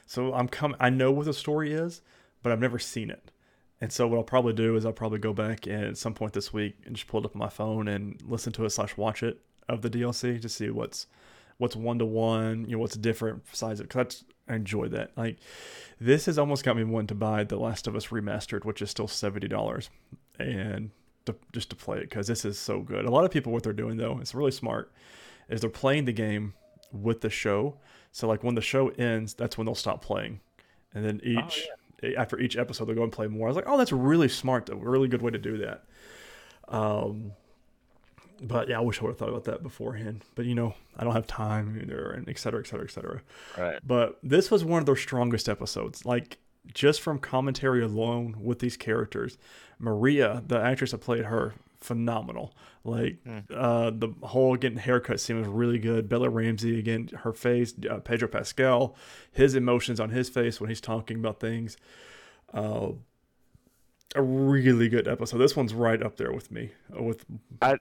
[0.05, 0.77] so I'm coming.
[0.79, 2.01] I know what the story is,
[2.41, 3.31] but I've never seen it.
[3.81, 6.33] And so what I'll probably do is I'll probably go back and at some point
[6.33, 8.95] this week and just pull it up on my phone and listen to it slash
[8.95, 11.07] watch it of the DLC to see what's
[11.57, 13.89] what's one to one, you know, what's different besides it.
[13.89, 15.11] Cause that's, I enjoy that.
[15.17, 15.37] Like
[15.99, 18.89] this has almost got me wanting to buy The Last of Us remastered, which is
[18.89, 19.89] still seventy dollars,
[20.39, 20.91] and
[21.25, 23.05] to, just to play it because this is so good.
[23.05, 24.91] A lot of people what they're doing though, it's really smart,
[25.49, 26.53] is they're playing the game
[26.91, 27.75] with the show.
[28.11, 30.39] So like when the show ends, that's when they'll stop playing,
[30.93, 31.67] and then each
[32.17, 33.47] after each episode they'll go and play more.
[33.47, 34.65] I was like, oh, that's really smart.
[34.65, 34.73] though.
[34.73, 35.83] A really good way to do that.
[36.67, 37.31] Um,
[38.41, 40.23] but yeah, I wish I would have thought about that beforehand.
[40.35, 43.21] But you know, I don't have time either, and et cetera, et cetera, et cetera.
[43.57, 43.79] right.
[43.85, 46.05] But this was one of their strongest episodes.
[46.05, 46.37] Like
[46.73, 49.37] just from commentary alone with these characters,
[49.79, 52.53] Maria, the actress that played her, phenomenal.
[52.85, 53.39] Like Hmm.
[53.53, 56.07] uh, the whole getting haircut scene was really good.
[56.09, 57.73] Bella Ramsey again, her face.
[57.89, 58.95] Uh, Pedro Pascal,
[59.31, 61.75] his emotions on his face when he's talking about things.
[62.53, 62.91] Uh,
[64.15, 65.39] a really good episode.
[65.39, 67.25] This one's right up there with me, uh, with
[67.61, 67.79] I-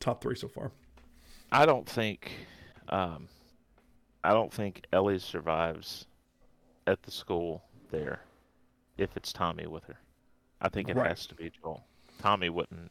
[0.00, 0.72] top three so far.
[1.52, 2.32] I don't think,
[2.88, 3.28] um,
[4.24, 6.06] I don't think Ellie survives
[6.86, 8.20] at the school there
[8.98, 9.96] if it's Tommy with her.
[10.60, 11.08] I think it Right.
[11.08, 11.84] has to be Joel.
[12.18, 12.90] Tommy wouldn't.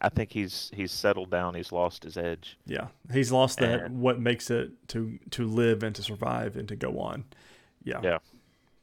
[0.00, 1.54] I think he's he's settled down.
[1.54, 2.58] He's lost his edge.
[2.66, 6.68] Yeah, he's lost that And- what makes it to to live and to survive and
[6.68, 7.24] to go on.
[7.82, 8.00] Yeah.
[8.02, 8.18] Yeah.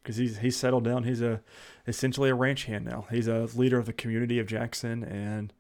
[0.02, 1.04] Because he's he's settled down.
[1.04, 1.42] He's a
[1.88, 3.06] essentially a ranch hand now.
[3.12, 5.54] He's a leader of the community of Jackson and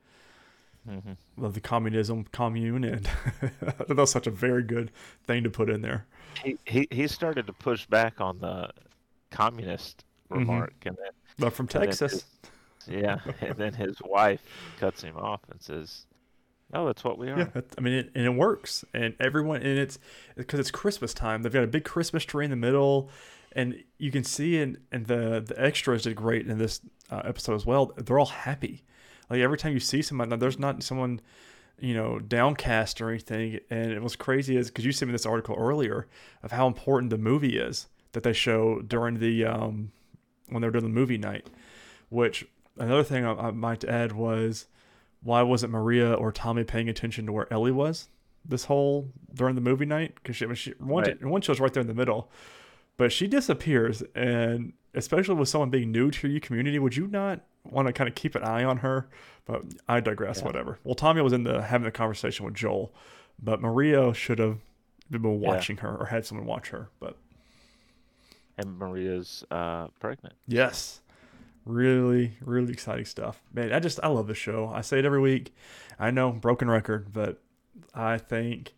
[0.85, 3.07] hmm of the communism commune, and
[3.61, 4.91] that was such a very good
[5.25, 6.05] thing to put in there.
[6.43, 8.69] He, he he started to push back on the
[9.33, 10.37] communist Mhm.
[10.39, 12.25] remark, and then But from Texas, his-
[12.87, 14.41] yeah, and then his wife
[14.79, 16.05] cuts him off and says,
[16.71, 19.77] "No, that's what we are." yeah, I mean, it, and it works, and everyone, and
[19.79, 19.99] it's
[20.35, 21.41] because it's Christmas time.
[21.41, 23.09] They've got a big Christmas tree in the middle,
[23.53, 27.55] and you can see in and the the extras did great in this uh, episode
[27.55, 27.91] as well.
[27.97, 28.83] They're all happy.
[29.29, 31.19] Like every time you see someone, there's not someone
[31.79, 33.59] you know downcast or anything.
[33.69, 36.07] And it was crazy is because you sent me this article earlier
[36.43, 39.91] of how important the movie is that they show during the um,
[40.49, 41.47] when they were doing the movie night.
[42.09, 42.45] Which
[42.77, 44.67] another thing I, I might add was
[45.21, 48.09] why wasn't Maria or Tommy paying attention to where Ellie was
[48.45, 50.15] this whole during the movie night?
[50.15, 51.23] Because she, she one, Right.
[51.25, 52.29] one show's right there in the middle,
[52.97, 57.39] but she disappears, and especially with someone being new to your community, would you not
[57.63, 59.07] want to kind of keep an eye on her?
[59.45, 60.39] But I digress.
[60.39, 60.45] Yeah.
[60.45, 60.77] Whatever.
[60.83, 62.93] Well, Tommy was in the having the conversation with Joel,
[63.41, 64.59] but Maria should have
[65.09, 65.29] been Yeah.
[65.49, 66.89] watching her or had someone watch her.
[66.99, 67.17] But
[68.57, 70.35] And Maria's uh, pregnant.
[70.47, 71.01] Yes.
[71.65, 73.41] Really, really exciting stuff.
[73.53, 74.69] Man, I just I love the show.
[74.73, 75.53] I say it every week.
[75.97, 77.41] I know, broken record, but
[77.93, 78.73] I think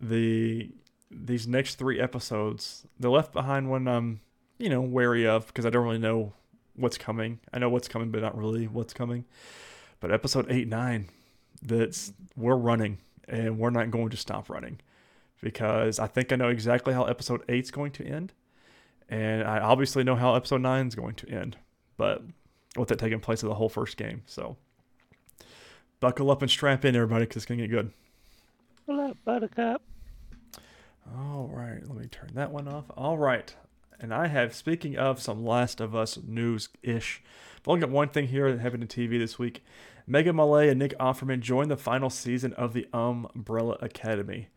[0.00, 0.70] the
[1.10, 4.20] these next three episodes, the left behind one I'm,
[4.58, 6.32] you know, wary of because I don't really know
[6.76, 7.40] what's coming.
[7.52, 9.24] I know what's coming, but not really what's coming.
[10.00, 11.08] But episode eight, nine,
[11.62, 14.80] that's we're running and we're not going to stop running.
[15.40, 18.32] Because I think I know exactly how episode eight's going to end
[19.14, 21.56] and I obviously know how episode nine is going to end,
[21.96, 22.22] but
[22.76, 24.22] with it taking place of the whole first game.
[24.26, 24.56] So
[26.00, 27.92] buckle up and strap in, everybody, because it's gonna get good.
[28.86, 29.82] Pull up, Buttercup.
[31.16, 32.86] All right, let me turn that one off.
[32.96, 33.54] All right,
[34.00, 37.22] and I have speaking of some Last of Us news ish.
[37.58, 39.62] I've only got one thing here that happened to TV this week.
[40.08, 44.48] Megan Mullally and Nick Offerman joined the final season of the Umbrella Academy.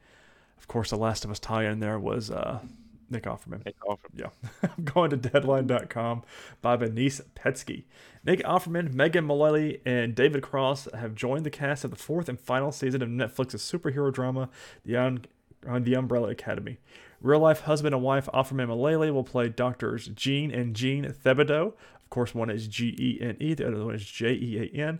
[0.57, 2.61] Of course, the Last of Us tie-in there was uh,
[3.09, 3.65] Nick Offerman.
[3.65, 3.97] Nick Offerman.
[4.15, 4.29] Yeah.
[4.77, 6.23] I'm going to deadline.com
[6.61, 7.83] by Denise Petski.
[8.25, 12.39] Nick Offerman, Megan Mullally, and David Cross have joined the cast of the fourth and
[12.39, 14.49] final season of Netflix's superhero drama,
[14.85, 15.25] The, Un-
[15.67, 16.77] uh, the Umbrella Academy.
[17.21, 21.67] Real life husband and wife Offerman Mullally will play doctors Gene and Jean Thibodeau.
[21.67, 24.77] Of course, one is G E N E, the other one is J E A
[24.87, 24.99] N.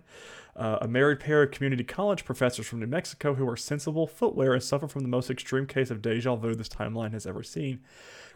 [0.58, 4.54] Uh, a married pair of community college professors from New Mexico who are sensible footwear
[4.54, 7.80] and suffer from the most extreme case of deja vu this timeline has ever seen.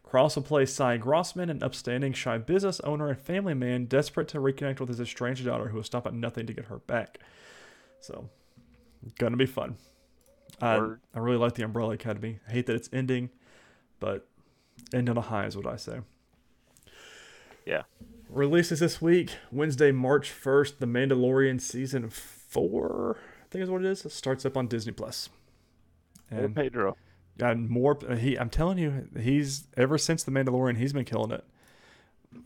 [0.04, 4.38] Cross will play Cy Grossman, an upstanding, shy business owner and family man desperate to
[4.38, 7.18] reconnect with his estranged daughter who will stop at nothing to get her back.
[7.98, 8.28] So,
[9.18, 9.76] gonna be fun.
[10.61, 10.76] I,
[11.14, 12.38] I really like the Umbrella Academy.
[12.46, 13.30] I hate that it's ending,
[13.98, 14.28] but
[14.94, 16.00] end on a high is what I say.
[17.66, 17.82] Yeah.
[18.37, 23.87] Releases this week, Wednesday, March 1st, The Mandalorian Season 4, I think is what it
[23.88, 24.07] is.
[24.07, 25.29] It starts up on Disney Plus.
[26.31, 26.97] Hey, And Pedro.
[27.38, 31.45] and more he I'm telling you, he's ever since The Mandalorian, he's been killing it.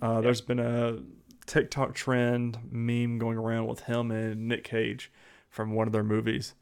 [0.03, 0.99] Uh, there's been a
[1.47, 5.13] TikTok trend meme going around with him and Nick Cage
[5.51, 6.55] from one of their movies.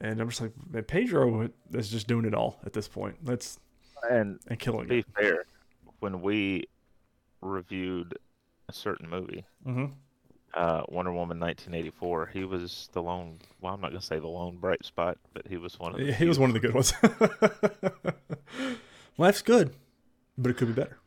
[0.00, 3.16] And I'm just like, man, Pedro is just doing it all at this point.
[3.22, 3.58] That's
[4.10, 5.06] And and to killing be it.
[5.14, 5.44] fair,
[6.00, 6.64] when we
[7.42, 8.16] reviewed
[8.72, 9.86] a certain movie, hmm
[10.54, 13.38] uh, Wonder Woman 1984, he was the lone.
[13.60, 15.98] Well, I'm not gonna say the lone bright spot, but he was one of.
[15.98, 16.92] The He was one of the good ones.
[19.18, 19.74] Life's good,
[20.36, 20.98] but it could be better.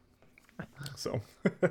[0.96, 1.22] So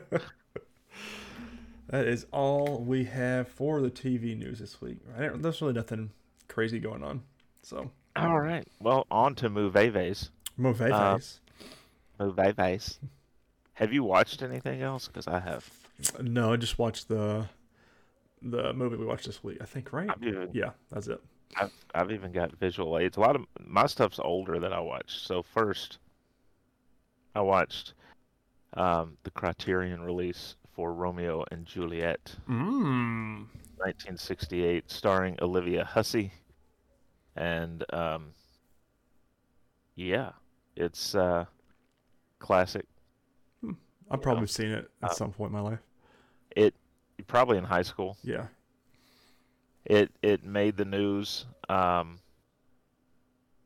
[1.89, 4.99] that is all we have for the TV news this week.
[5.17, 6.11] I don't, there's really nothing
[6.49, 7.23] crazy going on.
[7.63, 8.67] So All right.
[8.81, 10.31] Well, on to Moveves.
[10.57, 11.41] Moveves.
[12.19, 12.99] Uh, Moveves.
[13.75, 15.07] Have you watched anything else?
[15.09, 15.69] Because I have.
[16.21, 17.47] no, I just watched the
[18.43, 19.59] the movie we watched this week.
[19.61, 20.11] I think right.
[20.23, 21.21] Even, Yeah, that's it.
[21.57, 23.17] I've, I've even got visual aids.
[23.17, 25.27] A lot of my stuff's older than I watched.
[25.27, 25.99] So first,
[27.35, 27.95] I watched
[28.75, 33.47] um, the Criterion release for Romeo and Juliet, Mm.
[33.77, 36.33] 1968, starring Olivia Hussey,
[37.37, 38.33] and um,
[39.95, 40.31] yeah,
[40.77, 41.45] it's uh,
[42.41, 42.87] classic.
[44.11, 45.81] I've probably seen it at Uh, some point in my life.
[46.51, 46.75] It
[47.27, 48.17] probably in high school.
[48.23, 48.47] Yeah.
[49.85, 52.19] It it made the news um,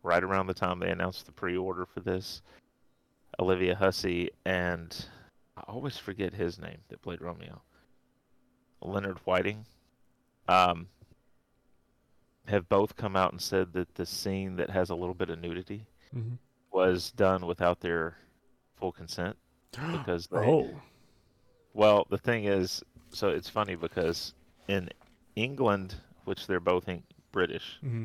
[0.03, 2.43] right around the time they announced the pre-order for this.
[3.41, 5.07] Olivia Hussey and
[5.57, 7.63] I always forget his name that played Romeo.
[8.81, 9.65] Leonard Whiting,
[10.49, 10.89] um,
[12.47, 15.41] have both come out and said that the scene that has a little bit of
[15.41, 16.37] nudity mm-hmm.
[16.73, 18.17] was done without their
[18.77, 19.37] full consent
[19.73, 20.71] because they, oh.
[21.75, 24.35] well, the thing is, so it's funny because
[24.69, 24.89] in
[25.37, 27.03] England, which they're both in
[27.33, 28.05] British, hmm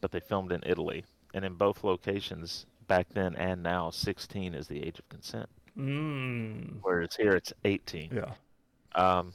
[0.00, 4.68] but they filmed in Italy, and in both locations back then and now, 16 is
[4.68, 5.48] the age of consent,
[5.78, 6.80] Mm.
[6.82, 8.10] whereas here it's 18.
[8.14, 8.34] Yeah.
[8.94, 9.32] Um,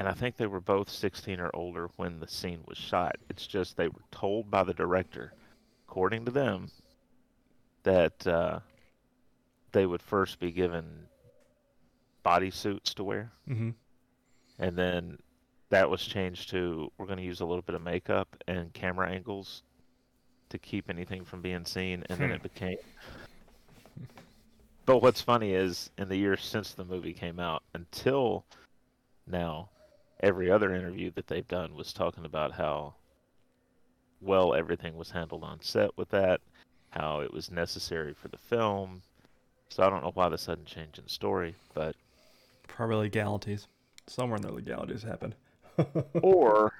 [0.00, 3.14] and I think they were both 16 or older when the scene was shot.
[3.30, 5.32] It's just they were told by the director,
[5.88, 6.68] according to them,
[7.84, 8.58] that uh,
[9.72, 10.84] they would first be given
[12.24, 13.70] bodysuits to wear, hmm
[14.60, 15.16] and then
[15.70, 19.08] that was changed to we're going to use a little bit of makeup and camera
[19.08, 19.62] angles
[20.48, 22.76] to keep anything from being seen, and then it became.
[24.86, 28.46] But what's funny is, in the years since the movie came out until
[29.26, 29.68] now,
[30.20, 32.94] every other interview that they've done was talking about how
[34.20, 36.40] well everything was handled on set with that,
[36.90, 39.02] how it was necessary for the film.
[39.70, 41.94] So I don't know why the sudden change in story, but
[42.66, 43.66] Probably legalities.
[44.06, 45.34] Somewhere in the legalities happened.
[46.22, 46.72] or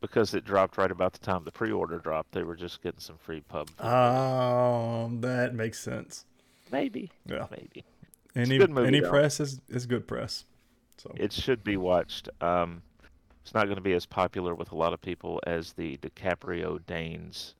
[0.00, 3.16] because it dropped right about the time the pre-order dropped, they were just getting some
[3.18, 3.68] free pub.
[3.80, 6.24] Um, that makes sense.
[6.70, 7.46] maybe, Yeah.
[7.50, 7.84] maybe
[8.36, 9.10] Any good movie, any though.
[9.10, 10.44] press is, is good press.
[10.98, 12.28] So it should be watched.
[12.40, 12.82] Um,
[13.42, 16.80] it's not going to be as popular with a lot of people as the DiCaprio
[16.86, 17.54] Danes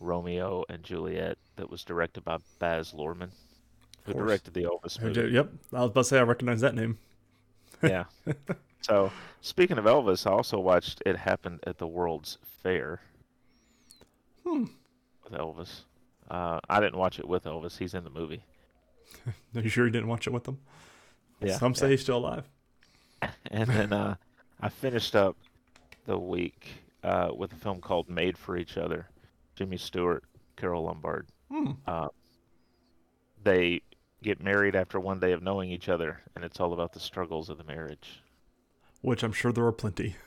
[0.00, 3.30] Romeo and Juliet that was directed by Baz Luhrmann,
[4.04, 5.14] who directed the Elvis movie.
[5.14, 6.98] did- yep, I was about to say I recognize that name.
[7.82, 8.04] yeah.
[8.80, 13.00] So speaking of Elvis, I also watched It Happened at the World's Fair
[14.46, 14.64] Hmm.
[15.22, 15.80] with Elvis.
[16.30, 17.78] Uh, I didn't watch it with Elvis.
[17.78, 18.44] He's in the movie.
[19.54, 20.58] Are you sure you didn't watch it with them?
[21.40, 21.56] Yeah.
[21.58, 21.90] Some say yeah.
[21.92, 22.44] he's still alive.
[23.50, 24.16] And then uh,
[24.60, 25.36] I finished up
[26.04, 26.68] the week
[27.02, 29.08] uh, with a film called Made for Each Other.
[29.56, 30.24] Jimmy Stewart,
[30.56, 31.26] Carole Lombard.
[31.50, 31.72] Hmm.
[31.86, 32.08] Uh,
[33.42, 33.80] they
[34.24, 37.48] get married after one day of knowing each other, and it's all about the struggles
[37.50, 38.22] of the marriage.
[39.02, 40.16] Which I'm sure there are plenty.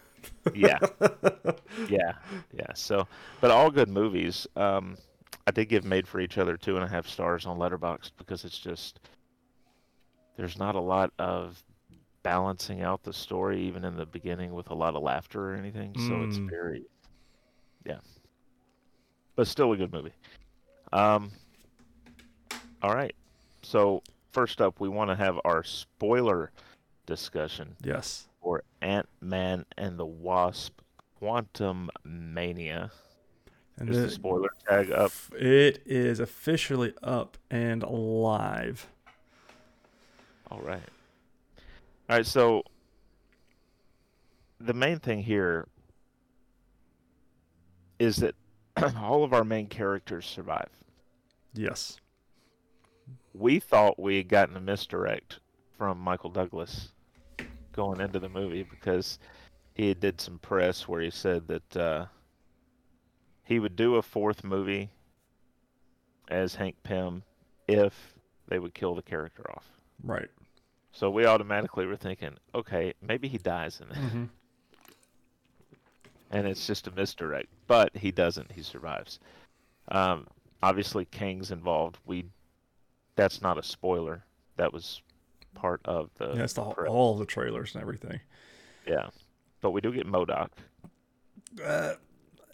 [0.54, 0.80] Yeah,
[1.90, 2.14] yeah,
[2.52, 2.74] yeah.
[2.74, 3.08] So,
[3.40, 4.48] but all good movies.
[4.56, 4.98] Um,
[5.46, 8.44] I did give Made for Each Other two and a half stars on Letterboxd because
[8.44, 9.00] it's just
[10.36, 11.62] there's not a lot of
[12.24, 15.94] balancing out the story, even in the beginning, with a lot of laughter or anything.
[15.98, 16.50] So it's Mm.
[16.50, 16.84] very,
[17.86, 18.00] yeah,
[19.36, 20.14] but still a good movie.
[20.92, 21.32] Um,
[22.82, 23.16] all right.
[23.68, 24.02] So
[24.32, 26.52] first up, we want to have our spoiler
[27.06, 28.30] discussion Yes.
[28.42, 30.80] for Ant Man and the Wasp
[31.20, 32.92] Quantum Mania.
[33.76, 35.12] And Is the the- spoiler tag up?
[35.34, 38.88] It is officially up and live.
[40.50, 40.82] All right.
[42.10, 42.64] All right, so
[44.62, 45.68] the main thing here
[48.00, 48.34] is that
[48.96, 50.70] all of our main characters survive.
[51.54, 52.00] Yes.
[53.38, 55.40] We thought we had gotten a misdirect
[55.78, 56.90] from Michael Douglas
[57.74, 59.20] going into the movie because
[59.76, 62.06] he did some press where he said that uh,
[63.44, 64.90] he would do a fourth movie
[66.30, 67.24] as Hank Pym
[67.68, 68.16] if
[68.48, 69.66] they would kill the character off.
[70.04, 70.30] Right.
[70.92, 74.24] So we automatically were thinking, okay, maybe he dies in it, Mm-hmm.
[76.32, 77.48] and it's just a misdirect.
[77.68, 79.20] But he doesn't; he survives.
[79.90, 80.26] Um,
[80.64, 82.00] obviously, Kang's involved.
[82.06, 82.26] We,
[83.18, 84.24] that's not a spoiler.
[84.56, 85.02] That was
[85.54, 86.30] part of the.
[86.30, 88.22] Yeah, that's the whole, all the trailers and everything.
[88.88, 89.10] Yeah,
[89.60, 90.50] but we do get MODOK.
[91.62, 91.94] Uh,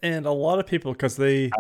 [0.02, 1.52] and a lot of people, because they,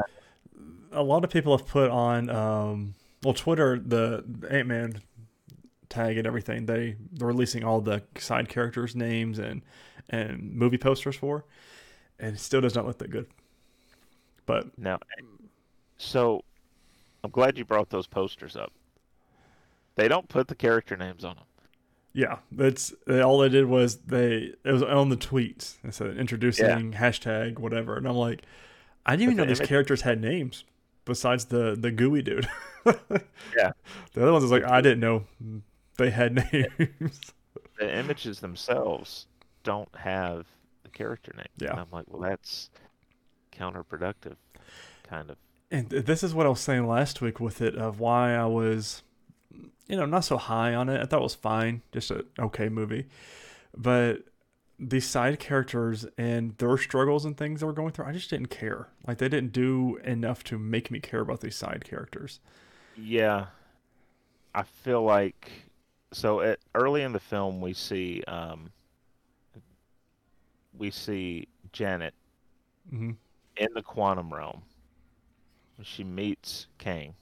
[0.91, 5.01] a lot of people have put on, um, well, Twitter, the Ant Man
[5.89, 6.65] tag and everything.
[6.65, 9.61] They they're releasing all the side characters' names and
[10.09, 11.45] and movie posters for,
[12.19, 13.27] and it still does not look that good.
[14.45, 14.99] But Now,
[15.97, 16.43] so
[17.23, 18.73] I'm glad you brought those posters up.
[19.95, 21.45] They don't put the character names on them.
[22.13, 25.77] yeah, that's all they did was they it was on the tweets.
[25.83, 28.43] It said introducing hashtag whatever, and I'm like,
[29.05, 30.63] I didn't even know the these image- characters had names
[31.05, 32.47] besides the the gooey dude.
[33.55, 33.71] Yeah.
[34.13, 35.23] the other ones was like I didn't know
[35.97, 37.21] they had names.
[37.79, 39.27] The images themselves
[39.63, 40.45] don't have
[40.83, 41.45] the character name.
[41.57, 41.71] Yeah.
[41.71, 42.69] And I'm like, well, that's
[43.57, 44.35] counterproductive,
[45.07, 45.37] kind of.
[45.71, 49.03] and this is what I was saying last week with it of why I was,
[49.87, 51.01] you know, not so high on it.
[51.01, 53.05] I thought it was fine, just an okay movie,
[53.77, 54.23] but
[54.79, 58.47] these side characters and their struggles and things that we're going through, I just didn't
[58.47, 58.89] care.
[59.07, 62.39] Like they didn't do enough to make me care about these side characters.
[62.95, 63.47] Yeah,
[64.55, 65.51] I feel like
[66.11, 68.71] so at, early in the film we see um,
[70.73, 72.13] we see Janet
[72.91, 73.17] hmm
[73.57, 74.63] in the quantum realm.
[75.83, 77.15] She meets Kang,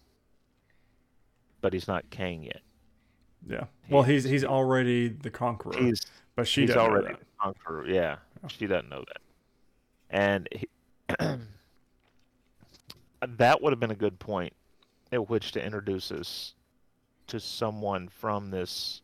[1.61, 2.61] but he's not Kang yet.
[3.47, 3.65] Yeah.
[3.89, 6.01] Well, he's he's already the conqueror, He's
[6.35, 7.87] but she he's already the conqueror.
[7.87, 8.47] Yeah, Oh.
[8.47, 9.21] she doesn't know that,
[10.09, 10.67] and he,
[13.37, 14.53] that would have been a good point
[15.11, 16.53] at which to introduce us
[17.27, 19.01] to someone from this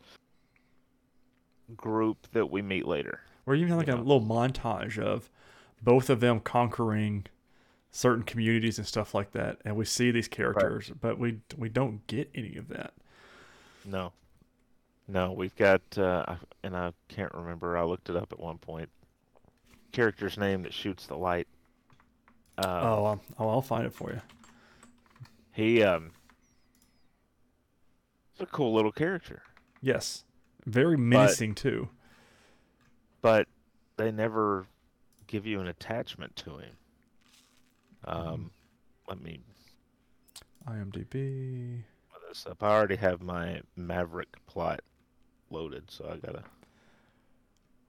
[1.76, 3.22] group that we meet later.
[3.45, 4.01] Or even like you a know.
[4.03, 5.30] little montage of
[5.82, 7.26] both of them conquering
[7.98, 12.06] certain communities and stuff like that, and we see these characters, but we we don't
[12.06, 12.93] get any of that.
[13.84, 14.14] No.
[15.08, 17.76] No, we've got, uh, and I can't remember.
[17.78, 18.89] I looked it up at one point.
[19.93, 21.48] Character's name that shoots the light.
[22.58, 24.22] Um, oh, I'll, oh, I'll find it for you.
[25.54, 26.12] He, um,
[28.34, 29.41] he's a cool little character,
[29.82, 30.26] Yes,
[30.66, 31.88] very menacing too.
[33.22, 33.48] but
[33.95, 34.68] they never
[35.26, 36.76] give you an attachment to him.
[38.08, 38.51] Um,
[39.10, 39.39] let me
[40.68, 41.84] IMDb.
[42.30, 42.64] this up.
[42.64, 44.82] I already have my Maverick plot
[45.49, 46.43] loaded, so I gotta.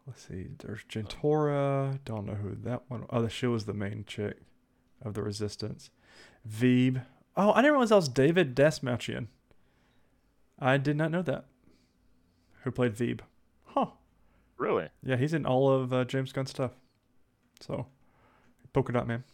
[0.07, 0.49] Let's see.
[0.59, 1.99] There's Jentorra.
[2.05, 3.07] Don't know who that one.
[3.11, 4.39] Oh, she was the main chick
[5.03, 5.91] of the Resistance.
[6.49, 7.05] Veeb.
[7.37, 9.29] Oh, I didn't realize that was David Dastmalchian.
[10.59, 11.45] I did not know that.
[12.63, 13.21] Who played Veeb?
[13.67, 13.87] Huh.
[14.57, 14.89] Really?
[15.05, 16.73] Yeah, he's in all of uh, James Gunn stuff.
[17.61, 17.87] So,
[18.73, 19.25] Polka Dot Man.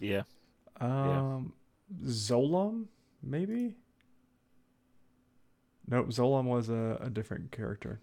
[0.00, 0.22] Yeah.
[0.80, 1.52] Um,
[2.04, 2.86] Zolam,
[3.22, 3.76] maybe.
[5.88, 8.00] Nope, Zolom was a, a different character.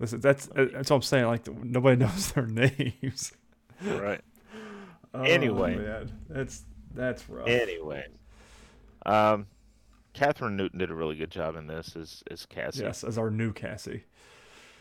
[0.00, 1.26] Listen, that's uh, that's what I'm saying.
[1.26, 3.32] Like nobody knows their names.
[3.84, 4.20] Right.
[5.14, 5.76] Oh, Anyway.
[5.76, 6.12] man.
[6.28, 6.64] that's
[6.94, 7.48] that's rough.
[7.48, 8.06] Anyway,
[9.06, 9.46] um,
[10.14, 12.82] Kathryn Newton did a really good job in this as as Cassie.
[12.84, 14.04] yes, as our new Cassie.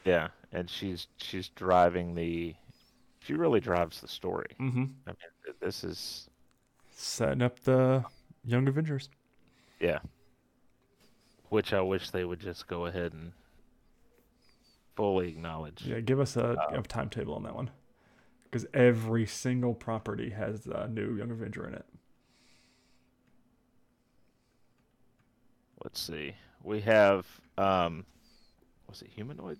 [0.06, 2.56] Yeah, and she's she's driving the.
[3.22, 4.48] She really drives the story.
[4.60, 4.84] Mm-hmm.
[5.06, 5.18] I mean,
[5.60, 6.30] this is
[7.00, 8.04] Setting up the
[8.44, 9.10] Young Avengers.
[9.80, 10.00] yeah.
[11.50, 13.32] Which I wish they would just go ahead and
[14.96, 15.84] fully acknowledge.
[15.86, 17.70] Yeah, give us a, a timetable on that one,
[18.44, 21.86] because every single property has a new Young Avenger in it.
[25.84, 26.34] Let's see.
[26.64, 27.26] We have
[27.58, 28.06] um,
[28.90, 29.60] was it humanoid?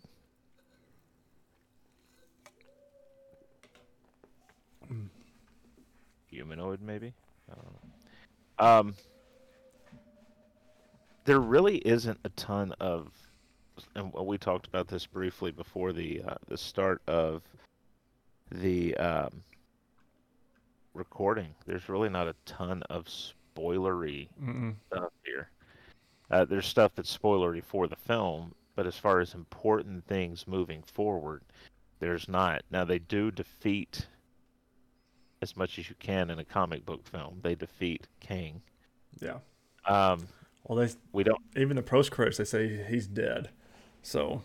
[4.92, 5.08] Mm.
[6.30, 7.14] Humanoid, maybe.
[7.52, 7.78] I don't know.
[8.60, 8.96] Um,
[11.26, 13.12] there really isn't a ton of,
[13.96, 17.44] and we talked about this briefly before the uh, the start of
[18.52, 19.44] the um,
[20.94, 21.54] recording.
[21.66, 24.76] There's really not a ton of spoilery Mm-mm.
[24.88, 25.50] stuff here.
[26.32, 30.84] Uh, there's stuff that's spoilery for the film, but as far as important things moving
[30.84, 31.42] forward,
[32.00, 32.64] there's not.
[32.72, 34.08] Now they do defeat
[35.42, 37.40] as much as you can in a comic book film.
[37.44, 38.62] They defeat Kang.
[39.22, 39.38] Yeah.
[39.86, 40.28] Um,
[40.66, 41.42] Well, they we don't.
[41.56, 43.50] even the post credits they say he's dead.
[44.02, 44.42] So,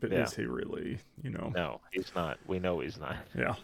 [0.00, 0.24] but Yeah.
[0.24, 0.98] is he really?
[1.22, 1.52] You know.
[1.54, 2.38] No, he's not.
[2.46, 3.16] We know he's not.
[3.36, 3.54] Yeah.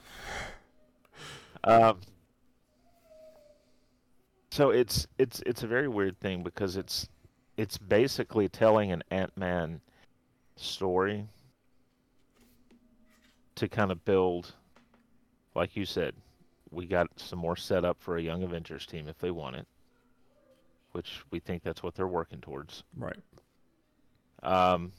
[1.65, 2.01] Um,
[4.51, 7.09] so it's it's it's a very weird thing because it's
[7.57, 9.81] it's basically telling an Ant Man
[10.57, 11.27] story
[13.55, 14.55] to kind of build,
[15.55, 16.15] like you said,
[16.73, 19.67] we got some more setup for a Young Avengers team if they want it,
[20.93, 22.83] which we think that's what they're working towards.
[22.97, 23.17] Right.
[24.43, 24.93] Um,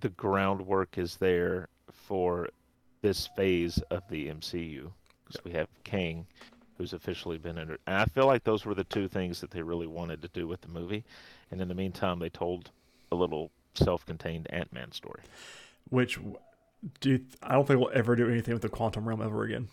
[0.00, 2.48] the groundwork is there for
[3.02, 4.90] this phase of the MCU
[5.26, 6.26] because we have Kang,
[6.76, 7.70] who's officially been in.
[7.86, 10.48] And I feel like those were the two things that they really wanted to do
[10.48, 11.04] with the movie.
[11.50, 12.70] And in the meantime, they told
[13.12, 15.22] a little self-contained Ant-Man story.
[15.90, 16.18] Which
[17.00, 19.68] do you, I don't think we'll ever do anything with the quantum realm ever again.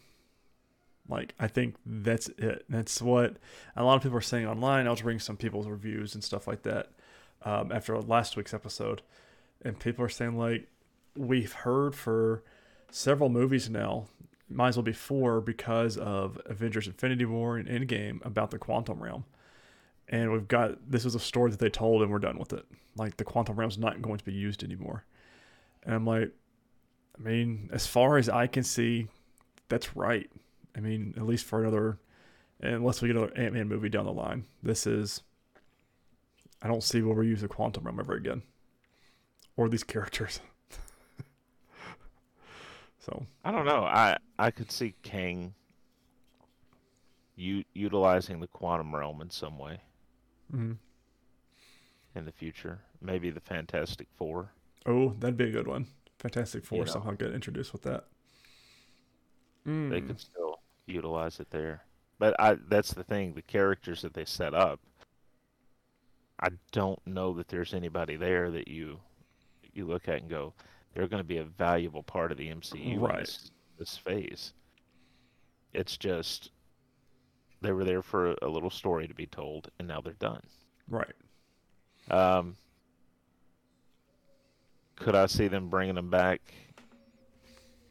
[1.07, 2.65] Like I think that's it.
[2.69, 3.37] That's what
[3.75, 4.87] a lot of people are saying online.
[4.87, 6.89] I was reading some people's reviews and stuff like that
[7.43, 9.01] um, after last week's episode,
[9.63, 10.67] and people are saying like
[11.15, 12.43] we've heard for
[12.89, 14.07] several movies now,
[14.49, 19.01] might as well be four because of Avengers: Infinity War and Endgame about the quantum
[19.01, 19.25] realm,
[20.09, 22.65] and we've got this is a story that they told and we're done with it.
[22.95, 25.05] Like the quantum realm's not going to be used anymore,
[25.83, 26.31] and I'm like,
[27.15, 29.07] I mean, as far as I can see,
[29.69, 30.31] that's right.
[30.75, 31.97] I mean, at least for another,
[32.61, 35.21] unless we get another Ant Man movie down the line, this is.
[36.61, 38.41] I don't see where we use the quantum realm ever again,
[39.55, 40.39] or these characters.
[42.99, 43.83] so I don't know.
[43.83, 45.53] I I could see Kang
[47.35, 49.81] u- utilizing the quantum realm in some way
[50.53, 50.77] mhm.
[52.15, 52.79] in the future.
[53.01, 54.51] Maybe the Fantastic Four.
[54.85, 55.87] oh, that'd be a good one.
[56.19, 56.91] Fantastic Four You know.
[56.91, 58.05] somehow get introduced with that.
[59.65, 60.07] they Mm.
[60.07, 61.83] could still utilize it there.
[62.19, 64.79] But I that's the thing, the characters that they set up,
[66.39, 68.99] I don't know that there's anybody there that you
[69.73, 70.53] you look at and go,
[70.93, 73.19] they're going to be a valuable part of the MCU in Right.
[73.19, 74.53] this, this phase.
[75.73, 76.51] It's just
[77.61, 80.41] they were there for a, a little story to be told, and now they're done.
[80.89, 81.13] Right.
[82.09, 82.55] Um,
[84.95, 86.41] could I see them bringing them back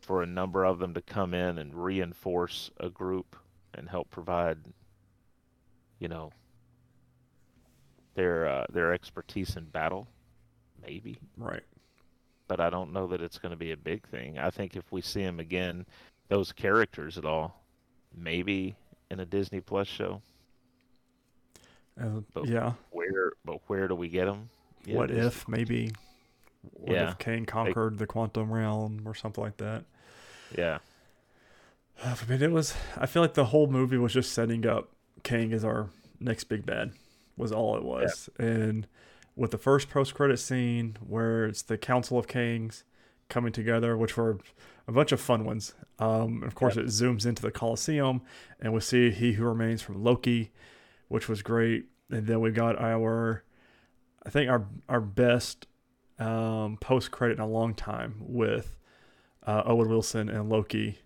[0.04, 3.36] for a number of them to come in and reinforce a group
[3.74, 4.58] and help provide,
[5.98, 6.30] you know,
[8.14, 10.06] their uh, their expertise in battle,
[10.86, 11.18] maybe.
[11.36, 11.64] Right.
[12.46, 14.38] But I don't know that it's going to be a big thing.
[14.38, 15.86] I think if we see them again,
[16.28, 17.64] those characters at all,
[18.14, 18.76] maybe
[19.10, 20.20] in a Disney Plus show.
[22.00, 22.74] Uh, But yeah.
[22.90, 24.50] Where, but where do we get them?
[24.86, 25.92] what if maybe?
[26.72, 27.10] What Yeah.
[27.10, 29.84] if Kane conquered the quantum realm or something like that?
[30.56, 30.78] Yeah,
[32.04, 32.74] I mean, it was.
[32.96, 34.90] I feel like the whole movie was just setting up
[35.22, 35.88] Kang as our
[36.20, 36.92] next big bad.
[37.36, 38.86] Was all it was, and
[39.36, 42.84] with the first post-credit scene where it's the Council of Kings
[43.28, 44.38] coming together, which were
[44.86, 45.74] a bunch of fun ones.
[45.98, 48.22] Um, of course, it zooms into the Colosseum,
[48.60, 50.52] and we see He Who Remains from Loki,
[51.08, 51.86] which was great.
[52.10, 53.42] And then we got our,
[54.24, 55.66] I think our our best
[56.18, 58.76] um, post-credit in a long time with
[59.46, 60.98] uh, Owen Wilson and Loki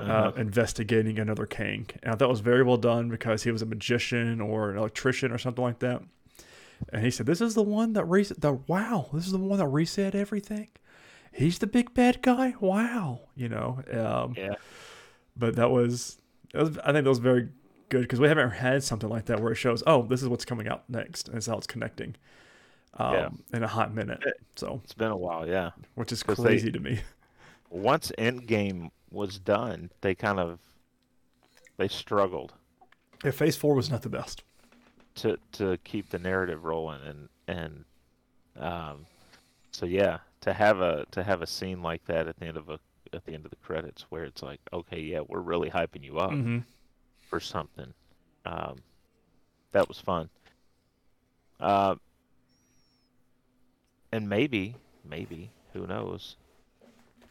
[0.00, 0.32] uh, Uh-huh.
[0.36, 1.86] investigating another Kang.
[2.02, 4.78] And I thought it was very well done because he was a magician or an
[4.78, 6.02] electrician or something like that.
[6.92, 8.40] And he said, "This is the one that reset.
[8.40, 10.68] The wow, this is the one that reset everything.
[11.32, 12.54] He's the big bad guy.
[12.60, 14.54] Wow, you know." Um, yeah,
[15.36, 16.18] but that was,
[16.52, 17.48] that was, I think that was very
[17.88, 20.44] good because we haven't had something like that where it shows, oh, this is what's
[20.44, 22.14] coming out next, and it's how it's connecting.
[22.94, 23.28] Um, Yeah.
[23.52, 24.22] in a hot minute.
[24.56, 25.46] So, it's been a while.
[25.46, 25.70] Yeah.
[25.94, 27.00] which is 'Cause they- crazy to me.
[27.70, 30.58] Once Endgame was done, they kind of
[31.76, 32.54] they struggled
[33.24, 34.42] Yeah, Phase Four was not the best.
[35.16, 37.84] to to keep the narrative rolling and and
[38.56, 39.06] um
[39.72, 42.68] so yeah to have a to have a scene like that at the end of
[42.68, 42.78] a
[43.12, 46.18] at the end of the credits where it's like okay yeah we're really hyping you
[46.18, 46.58] up hmm
[47.28, 47.92] for something
[48.46, 48.76] um
[49.72, 50.30] that was fun
[51.60, 51.96] uh,
[54.12, 54.76] and maybe
[55.08, 56.36] maybe who knows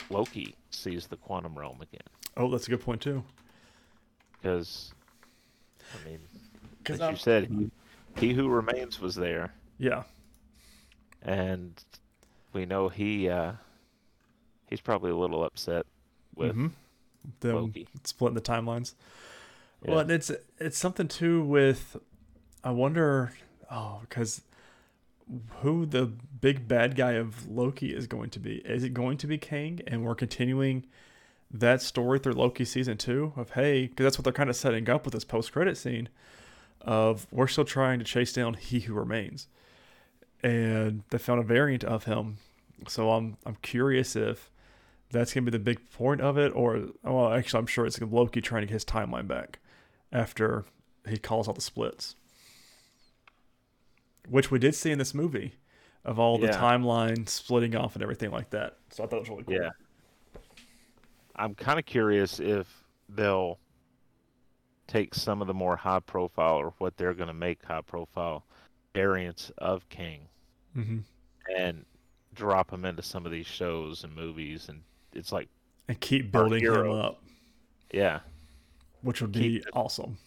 [0.10, 2.02] Loki sees the quantum realm again
[2.36, 3.24] Oh, that's a good point too.
[4.42, 4.94] because
[5.94, 6.20] I mean
[6.90, 10.04] as you said he, he who remains was there yeah,
[11.22, 11.84] and
[12.54, 13.54] we know he uh,
[14.70, 15.86] he's probably a little upset
[16.36, 16.72] with Mhm.
[17.42, 17.88] them Loki.
[18.04, 18.94] splitting the timelines.
[19.84, 19.92] Yeah.
[19.92, 21.98] Well, and it's it's something too with
[22.64, 23.34] I wonder
[23.70, 24.42] oh because
[25.62, 28.58] who the big bad guy of Loki is going to be?
[28.58, 29.82] Is it going to be Kang?
[29.88, 30.86] And we're continuing
[31.52, 34.90] that story through Loki season two of hey, because that's what they're kind of setting
[34.90, 36.10] up with this post credit scene
[36.82, 39.48] of we're still trying to chase down He Who Remains,
[40.44, 42.38] and they found a variant of him.
[42.88, 44.52] So I'm I'm curious if
[45.12, 48.42] that's gonna be the big point of it, or well, actually, I'm sure it's Loki
[48.42, 49.60] trying to get his timeline back
[50.12, 50.66] after
[51.08, 52.16] he calls out the splits,
[54.30, 55.54] which we did see in this movie
[56.06, 56.60] of all the Yeah.
[56.60, 58.78] timeline splitting off and everything like that.
[58.92, 59.56] So I thought it was really cool.
[59.56, 59.70] Yeah.
[61.36, 62.68] I'm kind of curious if
[63.10, 63.60] they'll
[64.88, 68.46] take some of the more high profile or what they're going to make high profile
[68.94, 70.28] variants of King
[70.74, 71.00] hmm
[71.56, 71.86] and
[72.34, 74.82] drop him into some of these shows and movies and
[75.14, 75.48] it's like
[75.88, 77.24] and keep building him up,
[77.94, 78.20] yeah
[79.02, 80.18] which would be awesome.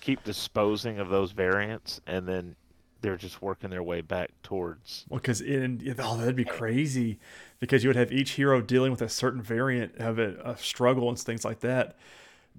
[0.00, 2.56] keep disposing of those variants and then
[3.02, 7.18] they're just working their way back towards Well, because in oh, that'd be crazy,
[7.60, 11.08] because you would have each hero dealing with a certain variant of a, a struggle
[11.08, 11.96] and things like that.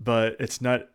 [0.01, 0.89] But it's not,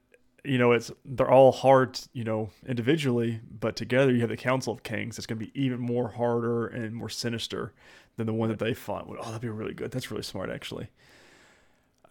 [0.45, 4.73] you know, it's they're all hard, you know, individually, but together you have the Council
[4.73, 5.19] of Kings.
[5.19, 7.73] It's going to be even more harder and more sinister
[8.17, 9.07] than the one that they fought.
[9.09, 9.91] Oh, that'd be really good.
[9.91, 10.89] That's really smart, actually.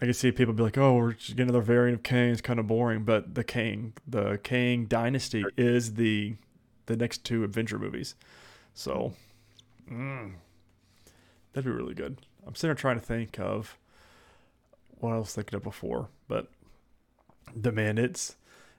[0.01, 2.31] I can see people be like, "Oh, we're just getting another variant of Kang.
[2.31, 6.35] It's kind of boring." But the Kang, the Kang dynasty, is the
[6.87, 8.15] the next two adventure movies.
[8.73, 9.13] So,
[9.89, 10.33] mm,
[11.53, 12.17] that'd be really good.
[12.45, 13.77] I'm sitting here trying to think of
[14.99, 16.47] what I was thinking of before, but
[17.55, 18.35] the man, it's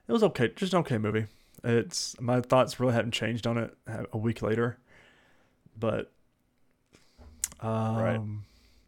[0.07, 1.25] it was okay, just an okay movie.
[1.63, 3.77] It's my thoughts really haven't changed on it
[4.11, 4.77] a week later,
[5.77, 6.11] but
[7.61, 8.45] um,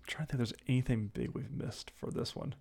[0.07, 2.55] trying to think if there's anything big we've missed for this one.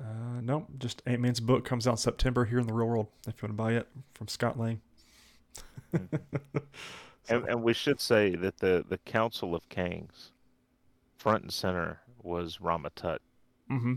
[0.00, 3.08] Uh, no, just Ant Man's book comes out September here in the real world.
[3.26, 4.80] If you want to buy it from Scott Lang.
[5.92, 10.32] and, and we should say that the the Council of Kings
[11.16, 13.22] front and center was Rama-Tut
[13.70, 13.94] Mm-hmm.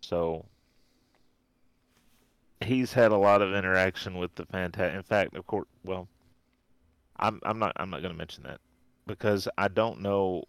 [0.00, 0.46] So
[2.60, 4.96] he's had a lot of interaction with the fantastic.
[4.96, 6.08] In fact, of course, well,
[7.16, 8.60] I'm I'm not I'm not going to mention that
[9.06, 10.44] because I don't know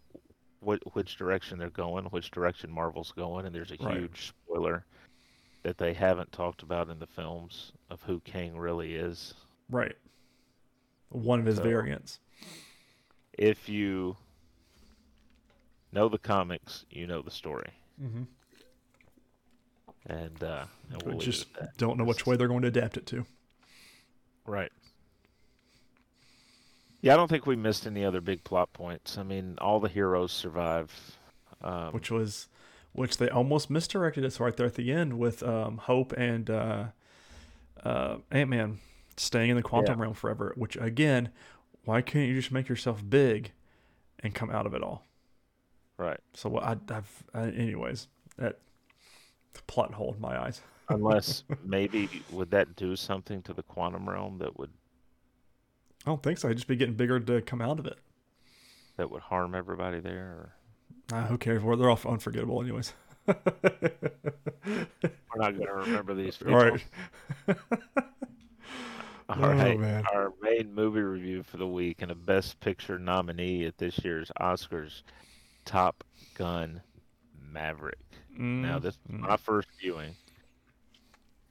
[0.64, 3.98] what which direction they're going, which direction Marvel's going, and there's a Right.
[3.98, 4.84] huge spoiler
[5.62, 9.34] that they haven't talked about in the films of who Kang really is.
[9.70, 9.96] Right.
[11.10, 12.18] One of his So- variants.
[13.32, 14.16] If you
[15.92, 17.70] know the comics, you know the story,
[18.02, 18.24] Mm-hmm.
[20.06, 21.46] and, uh, and we'll But leave it just
[21.78, 23.24] don't know which way they're going to adapt it to.
[24.46, 24.72] Right.
[27.04, 29.18] Yeah, I don't think we missed any other big plot points.
[29.18, 31.18] I mean, all the heroes survive.
[31.60, 32.48] Um, which was
[32.92, 36.84] which they almost misdirected us right there at the end with um, Hope and uh,
[37.82, 38.78] uh, Ant Man
[39.18, 40.54] staying in the quantum realm forever.
[40.56, 41.28] Which again,
[41.84, 43.52] why couldn't you just make yourself big
[44.20, 45.04] and come out of it all?
[45.98, 46.20] right.
[46.32, 48.60] So what I, I've uh, anyways that
[49.66, 50.62] plot hole in my eyes.
[50.88, 54.70] Unless maybe would that do something to the quantum realm that would
[56.06, 56.48] I don't think so.
[56.48, 57.98] I'd just be getting bigger to come out of it.
[58.96, 60.52] that would harm everybody there?
[61.10, 61.16] Or...
[61.16, 61.62] Uh, who cares?
[61.62, 62.92] We're, they're all unforgettable, anyways.
[63.26, 63.34] We're
[65.36, 66.54] not going to remember these people.
[66.54, 66.84] All right.
[69.30, 69.80] All Oh, right.
[69.80, 70.04] man.
[70.12, 74.30] Our main movie review for the week and a Best Picture nominee at this year's
[74.38, 75.02] Oscars,
[75.64, 76.82] Top Gun
[77.50, 77.98] Maverick.
[78.36, 80.14] Now, this was Mm, my first viewing.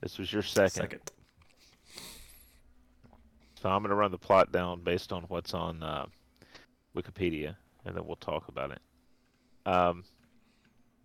[0.01, 0.69] This was your second.
[0.71, 1.11] second.
[3.63, 6.07] So I'm going to run the plot down based on what's on uh,
[6.97, 7.55] Wikipedia,
[7.85, 8.81] and then we'll talk about it.
[9.65, 10.03] Um,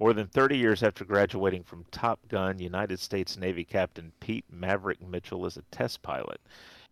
[0.01, 5.01] more than 30 years after graduating from Top Gun, United States Navy Captain Pete Maverick
[5.01, 6.41] Mitchell is a test pilot.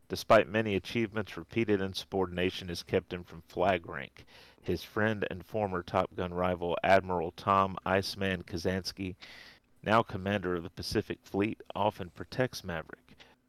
[0.08, 4.24] Despite many achievements, repeated insubordination has kept him from flag rank.
[4.62, 9.16] His friend and former Top Gun rival, Admiral Tom Iceman Kazansky,
[9.82, 13.05] now commander of the Pacific Fleet, often protects Maverick.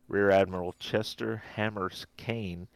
[0.07, 2.67] Rear Admiral Chester Hammers Cain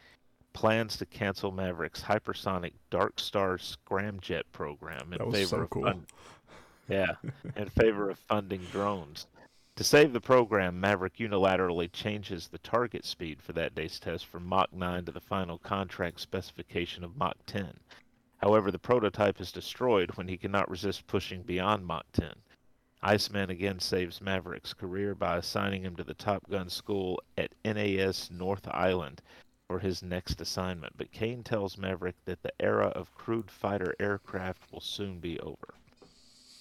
[0.53, 5.83] plans to cancel Maverick's hypersonic Dark Star scramjet program in favor so of cool.
[5.83, 6.05] fund-
[6.89, 7.13] yeah,
[7.55, 9.27] in favor of funding drones.
[9.77, 14.45] To save the program, Maverick unilaterally changes the target speed for that day's test from
[14.45, 17.79] Mach 9 to the final contract specification of Mach 10.
[18.39, 22.33] However, the prototype is destroyed when he cannot resist pushing beyond Mach 10.
[23.03, 28.29] Iceman again saves Maverick's career by assigning him to the Top Gun school at NAS
[28.29, 29.23] North Island
[29.67, 30.97] for his next assignment.
[30.97, 35.73] But Cain tells Maverick that the era of crewed fighter aircraft will soon be over.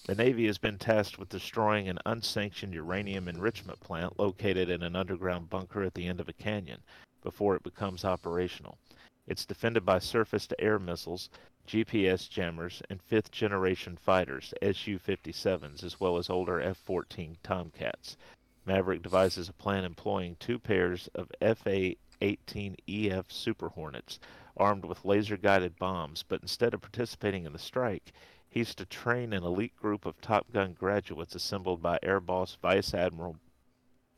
[0.07, 4.95] The Navy has been tasked with destroying an unsanctioned uranium enrichment plant located in an
[4.95, 6.81] underground bunker at the end of a canyon
[7.21, 8.79] before it becomes operational.
[9.27, 11.29] It's defended by surface to air missiles,
[11.67, 18.17] GPS jammers, and fifth generation fighters, Su 57s, as well as older F 14 Tomcats.
[18.65, 24.19] Maverick devises a plan employing two pairs of FA 18EF Super Hornets
[24.57, 28.11] armed with laser guided bombs, but instead of participating in the strike,
[28.49, 32.93] he's to train an elite group of Top Gun graduates assembled by Air Boss Vice
[32.93, 33.37] Admiral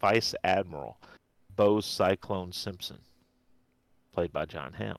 [0.02, 0.98] Vice Admiral
[1.56, 3.00] Bose Cyclone Simpson,
[4.14, 4.98] played by Jon Hamm.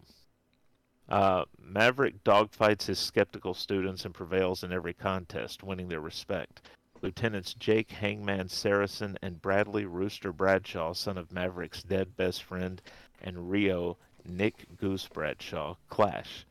[1.09, 6.63] Uh, Maverick dogfights his skeptical students and prevails in every contest, winning their respect.
[7.03, 12.81] Lieutenants Jake Hangman Seresin and Bradley Rooster Bradshaw, son of Maverick's dead best friend,
[13.21, 16.47] and RIO Nick Goose Bradshaw, clash.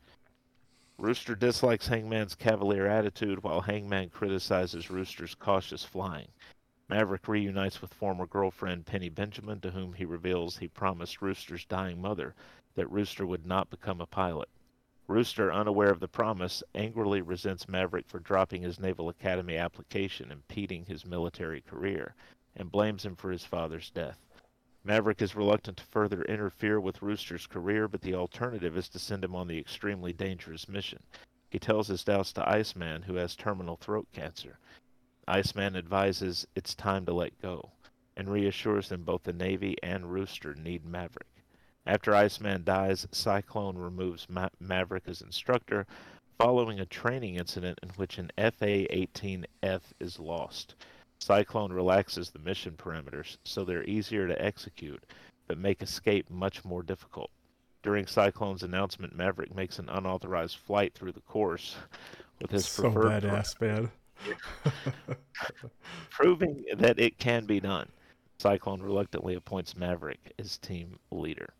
[0.96, 6.28] Rooster dislikes Hangman's cavalier attitude, while Hangman criticizes Rooster's cautious flying.
[6.94, 12.00] Maverick reunites with former girlfriend Penny Benjamin, to whom he reveals he promised Rooster's dying
[12.00, 12.36] mother
[12.76, 14.48] that Rooster would not become a pilot.
[15.08, 20.84] Rooster, unaware of the promise, angrily resents Maverick for dropping his Naval Academy application, impeding
[20.84, 22.14] his military career,
[22.54, 24.20] and blames him for his father's death.
[24.84, 29.24] Maverick is reluctant to further interfere with Rooster's career, but the alternative is to send
[29.24, 31.02] him on the extremely dangerous mission.
[31.50, 34.60] He tells his doubts to Iceman, who has terminal throat cancer.
[35.26, 37.70] Iceman advises it's time to let go,
[38.16, 41.28] and reassures them both the Navy and Rooster need Maverick.
[41.86, 45.86] After Iceman dies, Cyclone removes Ma- Maverick as instructor,
[46.38, 50.74] following a training incident in which an FA 18F is lost.
[51.18, 55.02] Cyclone relaxes the mission parameters so they're easier to execute,
[55.46, 57.30] but make escape much more difficult.
[57.82, 61.76] During Cyclone's announcement, Maverick makes an unauthorized flight through the course
[62.40, 63.90] with his so preferred badass, man.
[66.10, 67.88] proving that it can be done.
[68.38, 71.54] Cyclone reluctantly appoints Maverick as team leader.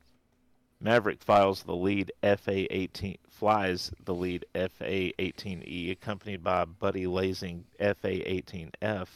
[0.81, 9.09] Maverick files the lead FA-18 flies the lead FA-18E accompanied by buddy lasing FA-18F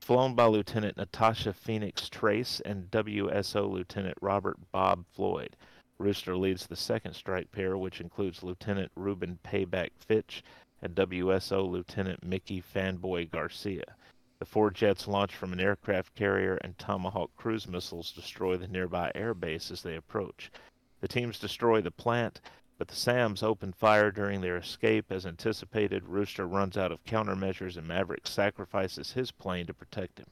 [0.00, 5.54] flown by Lieutenant Natasha Phoenix Trace and WSO Lieutenant Robert Bob Floyd.
[5.98, 10.42] Rooster leads the second strike pair, which includes Lieutenant Reuben Payback Fitch
[10.82, 13.96] and WSO Lieutenant Mickey Fanboy Garcia.
[14.38, 19.12] The four jets launch from an aircraft carrier, and Tomahawk cruise missiles destroy the nearby
[19.14, 20.50] air base as they approach.
[21.00, 22.40] The teams destroy the plant,
[22.78, 25.12] But the SAMs open fire during their escape.
[25.12, 30.28] As anticipated, Rooster runs out of countermeasures and Maverick sacrifices his plane to protect him.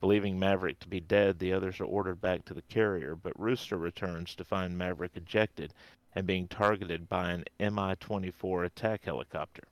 [0.00, 3.76] Believing Maverick to be dead, the others are ordered back to the carrier, but Rooster
[3.76, 5.74] returns to find Maverick ejected
[6.14, 9.64] and being targeted by an Mi 24 attack helicopter.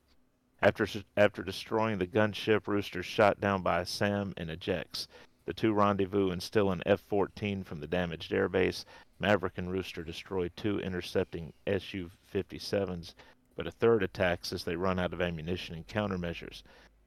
[0.65, 0.87] After,
[1.17, 5.09] after destroying the gunship, Rooster shot down by SAM and ejects.
[5.45, 8.85] The two rendezvous and steal an F 14 from the damaged airbase.
[9.19, 13.15] Maverick and Rooster destroy two intercepting Su 57s,
[13.57, 16.63] but a third attacks as they run out of ammunition and countermeasures.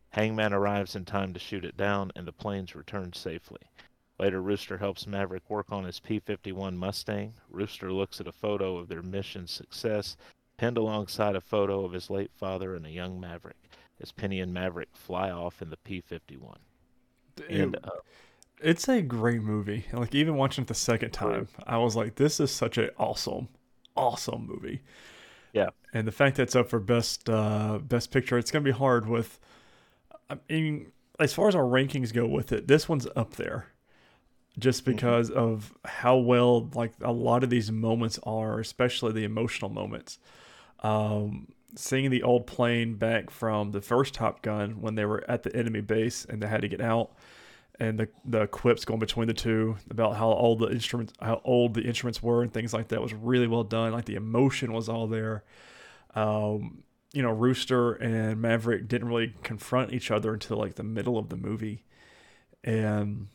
[0.10, 3.62] Hangman arrives in time to shoot it down, and the planes return safely.
[4.20, 7.36] Later, Rooster helps Maverick work on his P 51 Mustang.
[7.50, 10.18] Rooster looks at a photo of their mission's success,
[10.58, 13.58] pinned alongside a photo of his late father and a young Maverick,
[14.02, 16.58] as Penny and Maverick fly off in the P 51.
[17.50, 17.90] And uh,
[18.62, 19.86] it's a great movie.
[19.92, 23.50] Like even watching it the second time, I was like, "This is such an awesome,
[23.96, 24.82] awesome movie."
[25.54, 28.72] Yeah, and the fact that it's up for best uh, best picture, it's gonna be
[28.72, 29.40] hard with.
[30.30, 33.68] I mean, as far as our rankings go with it, this one's up there,
[34.58, 34.94] just mm-hmm.
[34.94, 35.40] because mm-hmm.
[35.40, 40.20] of how well like a lot of these moments are, especially the emotional moments.
[40.86, 45.42] Um, seeing the old plane back from the first Top Gun when they were at
[45.42, 47.12] the enemy base and they had to get out,
[47.80, 51.74] and the the quips going between the two about how old the instruments how old
[51.74, 53.94] the instruments were and things like that was really well done.
[53.94, 55.44] Like the emotion was all there.
[56.14, 56.84] Um,
[57.14, 61.30] you know, Rooster and Maverick didn't really confront each other until like the middle of
[61.30, 61.84] the movie,
[62.64, 63.28] and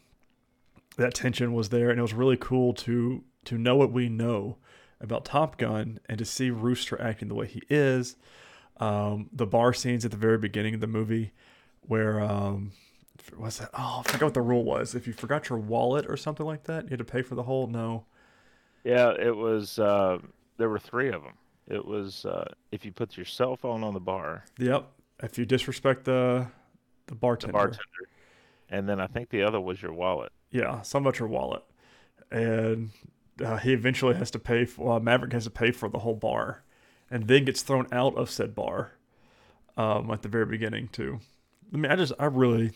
[0.98, 4.58] that tension was there, and it was really cool to to know what we know
[5.00, 8.16] about Top Gun and to see Rooster acting the way he is.
[8.78, 11.32] Um, the bar scenes at the very beginning of the movie,
[11.82, 12.72] where um,
[13.36, 13.70] what's that?
[13.74, 14.94] Oh, I forgot what the rule was.
[14.94, 17.42] If you forgot your wallet or something like that, you had to pay for the
[17.42, 17.66] whole.
[17.66, 18.04] No.
[18.84, 19.78] Yeah, it was.
[19.78, 20.18] Uh,
[20.56, 21.34] there were three of them.
[21.68, 24.44] It was uh, if you put your cell phone on the bar.
[24.58, 24.90] Yep.
[25.22, 26.46] If you disrespect the
[27.06, 27.52] the bartender.
[27.52, 27.84] The bartender.
[28.70, 30.32] And then I think the other was your wallet.
[30.50, 31.62] Yeah, some about your wallet,
[32.30, 32.90] and
[33.42, 34.96] uh, he eventually has to pay for.
[34.96, 36.62] Uh, Maverick has to pay for the whole bar,
[37.10, 38.92] and then gets thrown out of said bar.
[39.76, 41.20] Um, at the very beginning too.
[41.72, 42.72] I mean, I just I really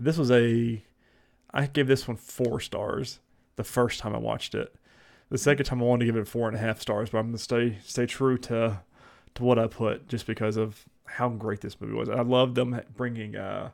[0.00, 0.82] this was a,
[1.52, 3.20] I gave this one four stars
[3.56, 4.74] the first time I watched it.
[5.28, 7.28] The second time I wanted to give it four and a half stars, but I'm
[7.28, 8.80] gonna stay stay true to
[9.34, 12.08] to what I put just because of how great this movie was.
[12.08, 13.70] I love them bringing uh,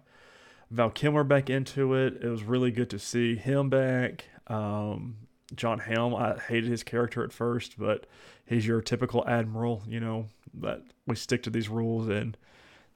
[0.70, 2.22] Val Kilmer back into it.
[2.22, 4.26] It was really good to see him back.
[4.48, 5.16] Um,
[5.54, 8.06] Jon Hamm, I hated his character at first, but
[8.44, 9.82] he's your typical admiral.
[9.86, 12.36] You know that we stick to these rules and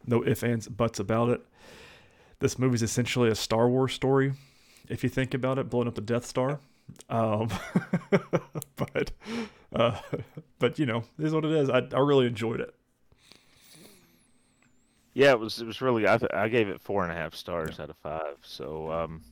[0.07, 1.43] no ifs ands buts about it
[2.41, 4.33] this movie is essentially a Star Wars story,
[4.89, 6.59] if you think about it, blowing up the Death Star.
[7.09, 7.51] Um,
[8.77, 9.13] but
[9.75, 10.01] uh,
[10.59, 11.71] but you know, is what it is.
[11.71, 12.75] I I really enjoyed it.
[15.13, 16.09] Yeah, it was it was really.
[16.09, 17.85] I I gave it four and a half stars yeah.
[17.85, 18.39] out of five.
[18.43, 19.23] So um,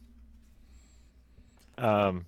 [1.78, 2.26] um,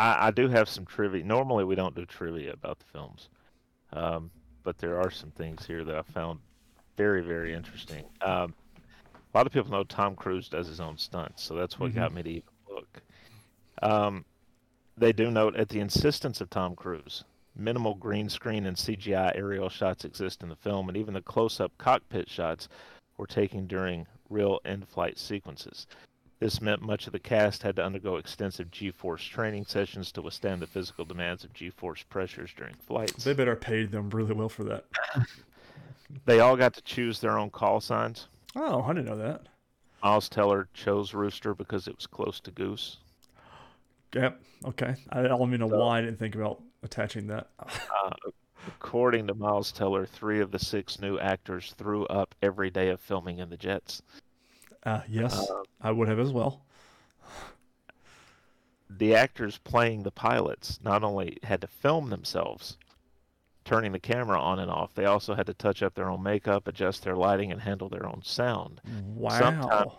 [0.00, 1.22] I I do have some trivia.
[1.22, 3.28] Normally we don't do trivia about the films,
[3.92, 4.30] um,
[4.64, 6.40] but there are some things here that I found
[6.96, 8.04] very very interesting.
[8.22, 8.54] Um,
[9.32, 12.00] a lot of people know Tom Cruise does his own stunts, so that's what mm-hmm.
[12.00, 13.02] got me to even look.
[13.82, 14.24] Um,
[14.96, 17.24] they do note at the insistence of Tom Cruise,
[17.54, 21.72] minimal green screen and CGI aerial shots exist in the film, and even the close-up
[21.78, 22.68] cockpit shots
[23.16, 25.86] were taken during real in-flight sequences.
[26.40, 30.62] This meant much of the cast had to undergo extensive G-force training sessions to withstand
[30.62, 33.24] the physical demands of G-force pressures during flights.
[33.24, 34.86] They better paid them really well for that.
[36.24, 38.28] they all got to choose their own call signs.
[38.56, 39.48] Oh, I didn't know that.
[40.02, 42.96] Miles Teller chose Rooster because it was close to Goose.
[44.12, 44.40] Yep.
[44.64, 44.96] Okay.
[45.10, 47.46] I don't even know so, why I didn't think about attaching that.
[47.60, 48.10] uh,
[48.66, 53.00] according to Miles Teller, three of the six new actors threw up every day of
[53.00, 54.02] filming in the jets.
[54.84, 56.62] Uh, yes, uh, I would have as well.
[58.88, 62.76] The actors playing the pilots not only had to film themselves,
[63.64, 64.94] turning the camera on and off.
[64.94, 68.06] They also had to touch up their own makeup, adjust their lighting, and handle their
[68.06, 68.80] own sound.
[69.14, 69.38] Wow.
[69.38, 69.92] Sometimes,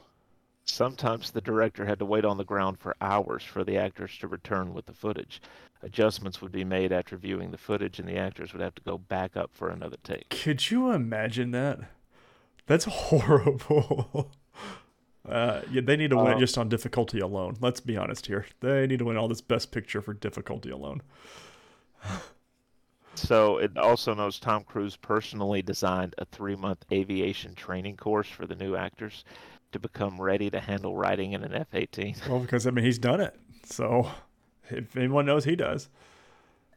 [0.66, 4.28] sometimes the director had to wait on the ground for hours for the actors to
[4.28, 5.42] return with the footage.
[5.84, 8.98] Adjustments would be made after viewing the footage, and the actors would have to go
[8.98, 10.30] back up for another take.
[10.30, 11.80] Could you imagine that?
[12.68, 14.32] That's horrible.
[15.28, 17.56] Uh, yeah, they need to win um, just on difficulty alone.
[17.62, 18.46] Let's be honest here.
[18.60, 21.02] They need to win all this best picture for difficulty alone.
[23.14, 28.48] So it also knows Tom Cruise personally designed a three month aviation training course for
[28.48, 29.26] the new actors
[29.74, 32.16] to become ready to handle riding in an F 18.
[32.28, 33.38] Well, because, I mean, he's done it.
[33.66, 34.10] So
[34.70, 35.90] if anyone knows, he does.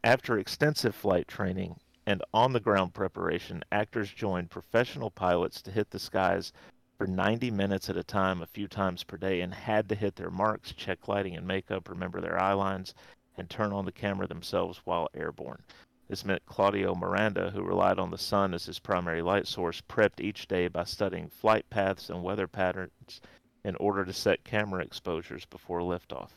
[0.03, 5.89] After extensive flight training, and on the ground preparation, actors joined professional pilots to hit
[5.89, 6.53] the skies
[6.97, 10.15] for 90 minutes at a time, a few times per day, and had to hit
[10.15, 12.93] their marks, check lighting and makeup, remember their eye lines,
[13.37, 15.61] and turn on the camera themselves while airborne.
[16.07, 20.19] This meant Claudio Miranda, who relied on the sun as his primary light source, prepped
[20.19, 23.21] each day by studying flight paths and weather patterns
[23.63, 26.29] in order to set camera exposures before liftoff.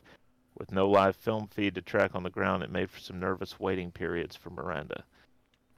[0.57, 3.61] With no live film feed to track on the ground, it made for some nervous
[3.61, 5.05] waiting periods for Miranda.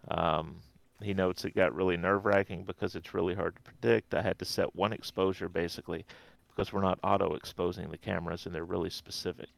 [0.09, 0.61] Um,
[1.03, 4.15] he notes it got really nerve wracking because it's really hard to predict.
[4.15, 6.05] I had to set one exposure basically
[6.49, 9.49] because we're not auto exposing the cameras and they're really specific.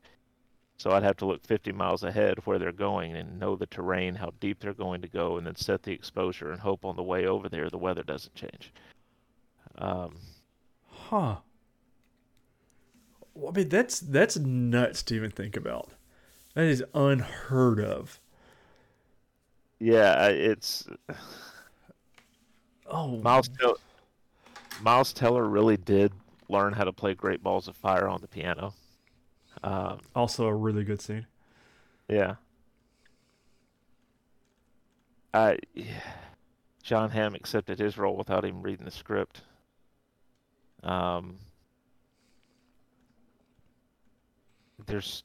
[0.76, 4.16] So I'd have to look 50 miles ahead where they're going and know the terrain,
[4.16, 7.03] how deep they're going to go, and then set the exposure and hope on the
[7.03, 8.72] way over there the weather doesn't change.
[9.78, 10.16] Um,
[11.12, 11.36] Huh.
[13.34, 15.90] Well, I mean, that's that's nuts to even think about.
[16.55, 18.18] That is unheard of.
[19.82, 20.86] Yeah, it's
[22.86, 23.74] Oh, Miles Teller.
[24.80, 26.12] Miles Teller really did
[26.48, 28.74] learn how to play Great Balls of Fire on the piano.
[29.64, 31.26] Um, also a really good scene.
[32.08, 32.36] Yeah.
[35.34, 35.58] I
[36.84, 39.40] Jon Hamm accepted his role without even reading the script.
[40.84, 41.38] Um,
[44.86, 45.24] there's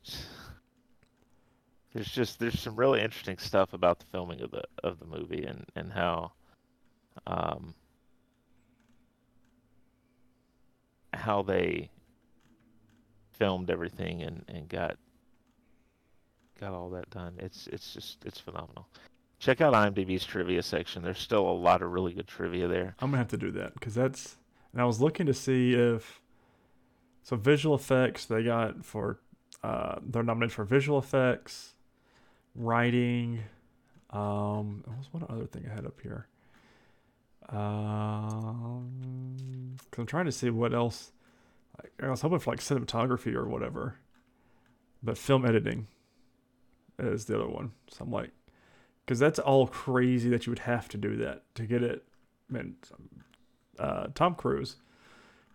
[1.98, 5.44] there's just there's some really interesting stuff about the filming of the of the movie
[5.44, 6.32] and and how
[7.26, 7.74] um
[11.12, 11.90] how they
[13.32, 14.98] filmed everything and and got
[16.60, 17.34] got all that done.
[17.40, 18.88] It's it's just it's phenomenal.
[19.40, 21.02] Check out IMDb's trivia section.
[21.02, 22.96] There's still a lot of really good trivia there.
[23.00, 24.38] I'm gonna have to do that because that's.
[24.72, 26.22] And I was looking to see if.
[27.24, 29.20] So visual effects they got for,
[29.64, 31.74] uh, they're nominated for visual effects,
[32.58, 33.40] writing.
[34.10, 36.28] Um, what was one other thing I had up here?
[37.50, 38.88] Um,
[39.92, 41.12] cause I'm trying to see what else.
[41.82, 43.96] Like, I was hoping for like cinematography or whatever,
[45.02, 45.88] but film editing
[47.00, 47.72] is the other one.
[47.90, 48.32] So I'm like,
[49.06, 52.04] because that's all crazy that you would have to do that to get it.
[52.50, 52.76] Man,
[53.80, 54.78] uh, Tom Cruise,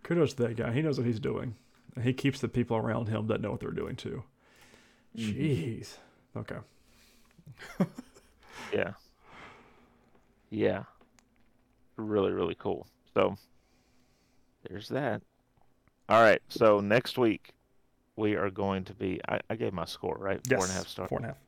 [0.03, 0.73] kudos to that guy.
[0.73, 1.57] He knows what he's doing.
[1.95, 4.23] And he keeps the people around him that know what they're doing too.
[5.17, 5.97] Jeez.
[6.35, 6.57] Okay.
[8.73, 8.93] Yeah.
[10.51, 10.85] Yeah.
[11.97, 12.87] Really, really cool.
[13.15, 13.37] So
[14.69, 15.23] there's that.
[16.09, 16.41] All right.
[16.49, 17.53] So next week
[18.17, 20.41] we are going to be I, I gave my score, right?
[20.49, 20.59] Yes.
[20.59, 21.09] Four and a half stars.
[21.09, 21.39] Four and a half.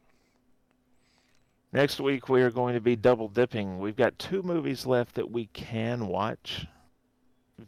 [1.73, 3.79] Next week we are going to be double dipping.
[3.79, 6.67] We've got two movies left that we can watch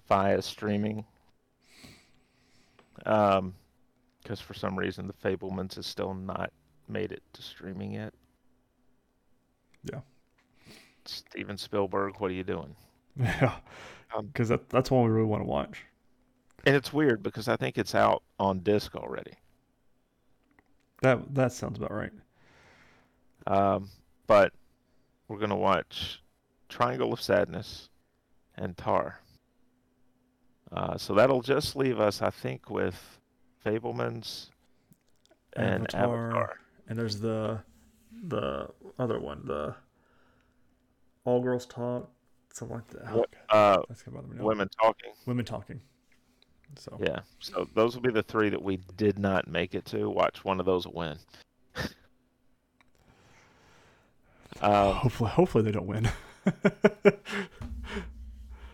[0.08, 1.04] via streaming.
[3.04, 3.54] Um,
[4.22, 6.52] because for some reason the Fabelmans has still not
[6.88, 8.12] made it to streaming yet.
[9.92, 10.00] Yeah.
[11.04, 12.74] Steven Spielberg, what are you doing?
[13.18, 13.56] Yeah.
[14.14, 15.82] Um, Because that, that's one we really want to watch.
[16.66, 19.32] And it's weird because I think it's out on disc already.
[21.02, 22.12] That that sounds about right.
[23.46, 23.88] Um,
[24.26, 24.52] but
[25.28, 26.22] we're gonna watch
[26.68, 27.88] Triangle of Sadness
[28.56, 29.20] and Tar.
[30.72, 33.20] Uh, so that'll just leave us, I think, with
[33.64, 34.50] Fabelmans
[35.54, 36.26] and Avatar.
[36.26, 36.56] Avatar.
[36.88, 37.60] And there's the
[38.24, 39.74] the other one, the
[41.24, 42.10] All Girls Talk,
[42.52, 43.12] something like that.
[43.14, 44.44] What- Uh, That's gonna bother me now.
[44.44, 45.12] women talking.
[45.26, 45.80] Women talking.
[46.76, 47.20] So Yeah.
[47.40, 50.10] So those will be the three that we did not make it to.
[50.10, 51.18] Watch one of those win.
[54.60, 56.08] um, hopefully hopefully they don't win.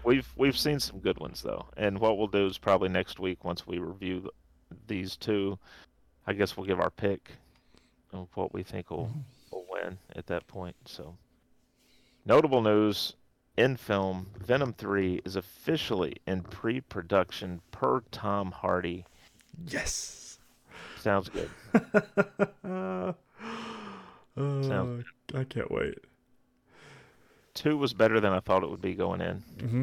[0.05, 3.45] We've we've seen some good ones though, and what we'll do is probably next week
[3.45, 4.28] once we review
[4.88, 5.61] these two,
[6.26, 7.30] I guess we'll give our pick
[8.12, 9.10] of what we think will
[9.50, 10.76] will win at that point.
[10.86, 11.16] So,
[12.24, 13.14] notable news
[13.56, 19.04] in film: Venom Three is officially in pre-production per Tom Hardy.
[19.66, 20.38] yes.
[21.00, 21.50] Sounds good.
[22.64, 23.12] uh,
[24.36, 25.04] Sounds
[25.34, 25.98] I can't wait.
[27.54, 29.36] Two was better than I thought it would be going in.
[29.60, 29.82] hmm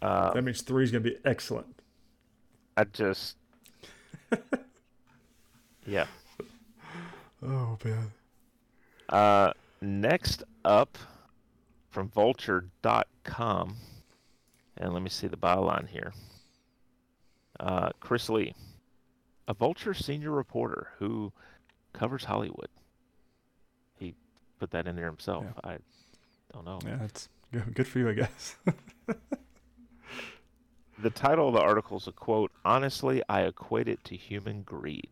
[0.00, 1.66] Uh, That means three is gonna be excellent.
[2.76, 3.36] I just,
[5.86, 6.06] yeah.
[7.44, 8.12] Oh man.
[9.08, 10.96] Uh, next up
[11.90, 13.76] from vulture.com,
[14.76, 16.12] and let me see the byline here.
[17.60, 18.54] Uh, Chris Lee,
[19.48, 21.32] a Vulture senior reporter who
[21.92, 22.68] covers Hollywood.
[23.98, 24.14] He
[24.58, 25.44] put that in there himself.
[25.62, 25.76] I
[26.52, 26.78] don't know.
[26.84, 27.06] Yeah,
[27.52, 28.56] good, good for you, I guess.
[31.02, 35.08] The title of the article is a quote Honestly, I equate it to human greed.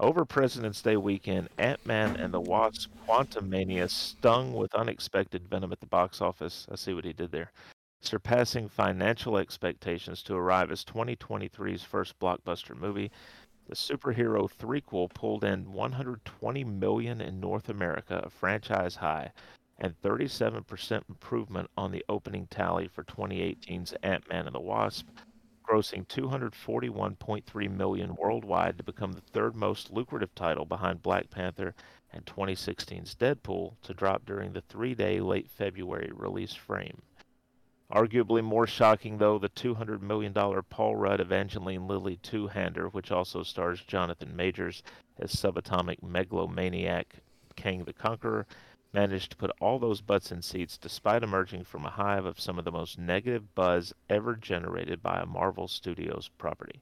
[0.00, 5.78] Over President's Day weekend, Ant Man and the Wasp Quantumania stung with unexpected venom at
[5.78, 6.66] the box office.
[6.68, 7.52] I see what he did there.
[8.00, 13.12] Surpassing financial expectations to arrive as 2023's first blockbuster movie,
[13.68, 19.30] the superhero threequel pulled in 120 million in North America, a franchise high,
[19.78, 25.06] and 37% improvement on the opening tally for 2018's Ant-Man and the Wasp,
[25.68, 31.74] grossing 241.3 million worldwide to become the third most lucrative title behind Black Panther
[32.12, 37.02] and 2016's Deadpool to drop during the 3-day late February release frame.
[37.92, 43.82] Arguably more shocking, though, the $200 million Paul Rudd Evangeline Lilly two-hander, which also stars
[43.82, 44.82] Jonathan Majors
[45.18, 47.16] as subatomic megalomaniac
[47.56, 48.46] Kang the Conqueror,
[48.94, 52.58] managed to put all those butts in seats despite emerging from a hive of some
[52.58, 56.80] of the most negative buzz ever generated by a Marvel Studios property.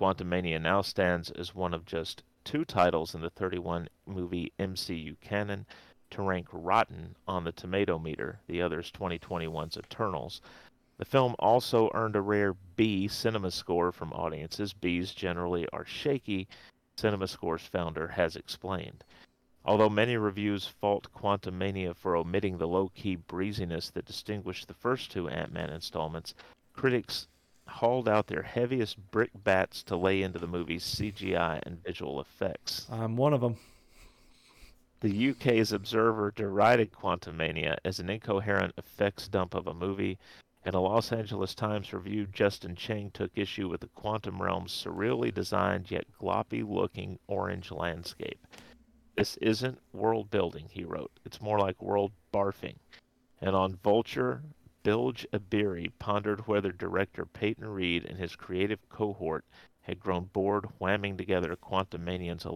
[0.00, 5.66] Quantumania now stands as one of just two titles in the 31 movie MCU canon
[6.10, 10.40] to rank rotten on the Tomatometer, the other's 2021's Eternals.
[10.96, 14.74] The film also earned a rare B CinemaScore from audiences.
[14.74, 16.48] Bs generally are shaky,
[16.98, 19.04] CinemaScore's founder has explained.
[19.64, 25.12] Although many reviews fault Quantumania for omitting the low key breeziness that distinguished the first
[25.12, 26.34] two Ant Man installments,
[26.72, 27.28] critics
[27.68, 32.86] hauled out their heaviest brick bats to lay into the movie's CGI and visual effects.
[32.90, 33.56] I'm one of them.
[35.00, 40.18] The UK's Observer derided Quantumania as an incoherent effects dump of a movie,
[40.64, 45.32] and a Los Angeles Times review Justin Chang took issue with the quantum realm's surreally
[45.32, 48.46] designed yet gloppy looking orange landscape.
[49.16, 51.10] This isn't world building, he wrote.
[51.24, 52.76] It's more like world barfing.
[53.40, 54.42] And on Vulture,
[54.82, 59.44] Bilge Ebiri pondered whether director Peyton Reed and his creative cohort
[59.82, 62.46] had grown bored whamming together Quantumania's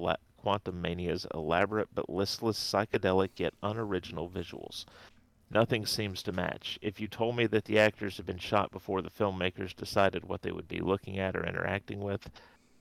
[1.35, 4.85] elaborate but listless, psychedelic yet unoriginal visuals.
[5.51, 6.79] Nothing seems to match.
[6.83, 10.43] If you told me that the actors had been shot before the filmmakers decided what
[10.43, 12.31] they would be looking at or interacting with,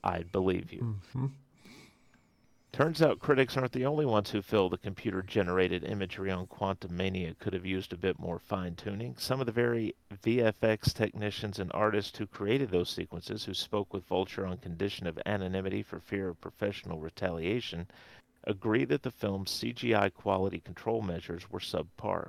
[0.02, 0.80] I'd believe you.
[0.80, 1.26] Mm-hmm.
[2.72, 7.38] Turns out critics aren't the only ones who feel the computer generated imagery on Quantumania
[7.38, 9.14] could have used a bit more fine tuning.
[9.16, 14.04] Some of the very VFX technicians and artists who created those sequences, who spoke with
[14.04, 17.88] Vulture on condition of anonymity for fear of professional retaliation,
[18.44, 22.28] agree that the film's CGI quality control measures were subpar.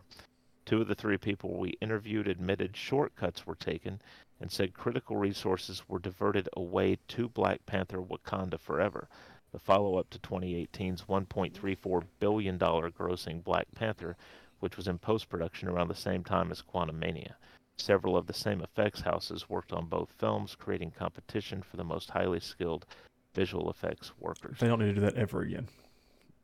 [0.66, 4.02] Two of the three people we interviewed admitted shortcuts were taken
[4.40, 9.10] and said critical resources were diverted away to Black Panther Wakanda Forever
[9.52, 14.18] the follow up to 2018's $1.34 billion grossing Black Panther,
[14.60, 17.34] which was in post production around the same time as Quantumania.
[17.78, 22.10] Several of the same effects houses worked on both films, creating competition for the most
[22.10, 22.86] highly skilled
[23.34, 24.58] visual effects workers.
[24.60, 25.68] They don't need to do that ever again.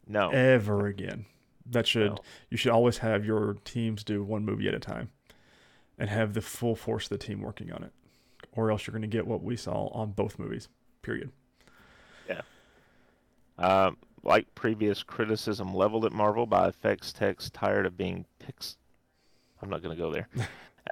[0.08, 0.30] No.
[0.30, 1.26] Ever again.
[1.66, 2.18] That should No.
[2.50, 5.10] you should always have your teams do one movie at a time
[5.98, 7.94] and have the full force of the team working on it.
[8.52, 10.68] Or else you're going to get what we saw on both movies.
[11.02, 11.32] Period.
[13.58, 18.78] Um, like previous criticism leveled at Marvel by effects techs tired of being pix.
[19.62, 20.28] I'm not going to go there.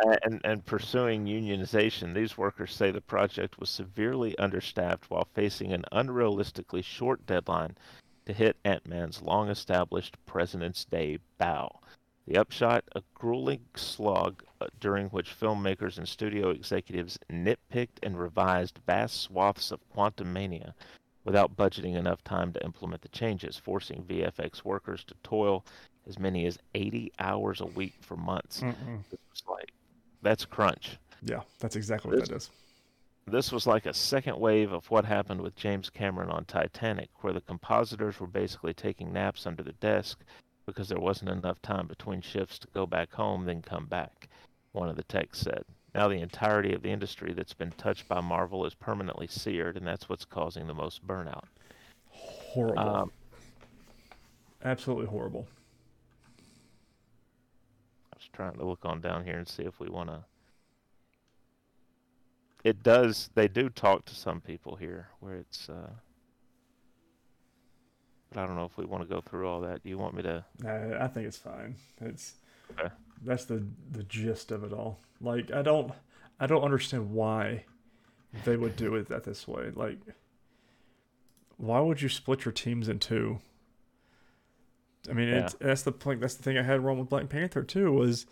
[0.07, 5.73] Uh, and, and pursuing unionization, these workers say the project was severely understaffed while facing
[5.73, 7.75] an unrealistically short deadline
[8.25, 11.81] to hit Ant Man's long established President's Day bow.
[12.25, 18.79] The upshot, a grueling slog uh, during which filmmakers and studio executives nitpicked and revised
[18.87, 20.73] vast swaths of Quantumania
[21.23, 25.65] without budgeting enough time to implement the changes, forcing VFX workers to toil
[26.07, 28.61] as many as 80 hours a week for months.
[29.47, 29.71] Like,
[30.21, 30.97] that's crunch.
[31.23, 32.49] Yeah, that's exactly what This- that is.
[33.27, 37.31] This was like a second wave of what happened with James Cameron on Titanic, where
[37.31, 40.19] the compositors were basically taking naps under the desk
[40.65, 44.27] because there wasn't enough time between shifts to go back home, then come back,
[44.71, 45.63] one of the techs said.
[45.93, 49.85] Now the entirety of the industry that's been touched by Marvel is permanently seared, and
[49.85, 51.43] that's what's causing the most burnout.
[52.09, 52.79] Horrible.
[52.79, 53.11] Um,
[54.63, 55.47] Absolutely horrible.
[58.13, 60.23] I was trying to look on down here and see if we want to.
[62.63, 63.31] It does.
[63.33, 65.67] They do talk to some people here where it's.
[65.67, 65.89] Uh...
[68.29, 69.83] But I don't know if we want to go through all that.
[69.83, 70.45] Do you want me to?
[70.59, 71.75] Nah, I think it's fine.
[71.99, 72.35] It's
[72.79, 72.93] Okay.
[73.23, 74.99] that's the the gist of it all.
[75.21, 75.91] Like I don't
[76.39, 77.65] I don't understand why
[78.45, 79.71] they would do it that this way.
[79.73, 79.99] Like
[81.57, 83.39] why would you split your teams in two?
[85.09, 86.21] I mean, it's, that's the point.
[86.21, 87.91] That's the thing I had wrong with Black Panther too.
[87.91, 88.25] Was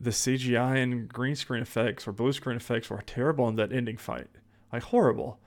[0.00, 3.96] the CGI and green screen effects or blue screen effects were terrible in that ending
[3.96, 4.28] fight,
[4.72, 5.40] like horrible.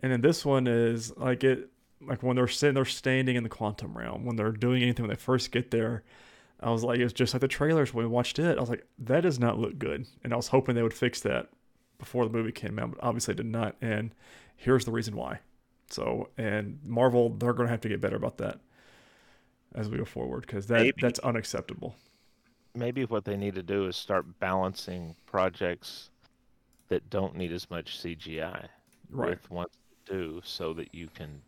[0.00, 1.70] And then this one is like it
[2.00, 5.10] like when they're sitting, they're standing in the quantum realm, when they're doing anything when
[5.10, 6.02] they first get there.
[6.62, 8.56] I was like, it's just like the trailers when we watched it.
[8.56, 11.20] I was like, that does not look good, and I was hoping they would fix
[11.22, 11.48] that
[11.98, 13.76] before the movie came out, but obviously it did not.
[13.80, 14.14] And
[14.56, 15.40] here's the reason why.
[15.90, 18.60] So, and Marvel, they're going to have to get better about that
[19.74, 20.92] as we go forward because that Maybe.
[21.00, 21.96] that's unacceptable.
[22.74, 26.10] Maybe what they need to do is start balancing projects
[26.88, 28.68] that don't need as much CGI
[29.10, 29.30] Right.
[29.30, 29.70] with ones
[30.06, 31.42] that do, so that you can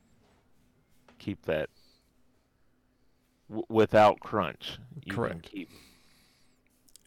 [1.19, 1.71] keep that
[3.49, 4.79] w- without crunch.
[5.05, 5.43] You can Correct.
[5.43, 5.71] keep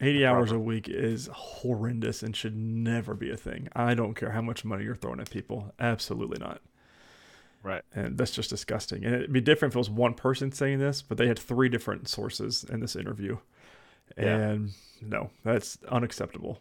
[0.00, 3.68] 80 hours a week is horrendous and should never be a thing.
[3.74, 5.74] I don't care how much money you're throwing at people.
[5.80, 6.60] Absolutely not.
[7.64, 7.82] right.
[7.94, 9.04] And that's just disgusting.
[9.04, 11.68] And it'd be different if it was one person saying this, but they had three
[11.68, 13.38] different sources in this interview.
[14.16, 14.36] Yeah.
[14.36, 14.70] And
[15.02, 16.60] no, that's unacceptable.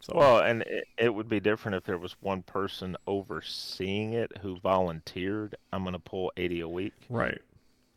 [0.00, 4.30] So, Well, and it, it would be different if there was one person overseeing it
[4.42, 5.56] who volunteered.
[5.72, 7.40] I'm going to pull 80 a week, right.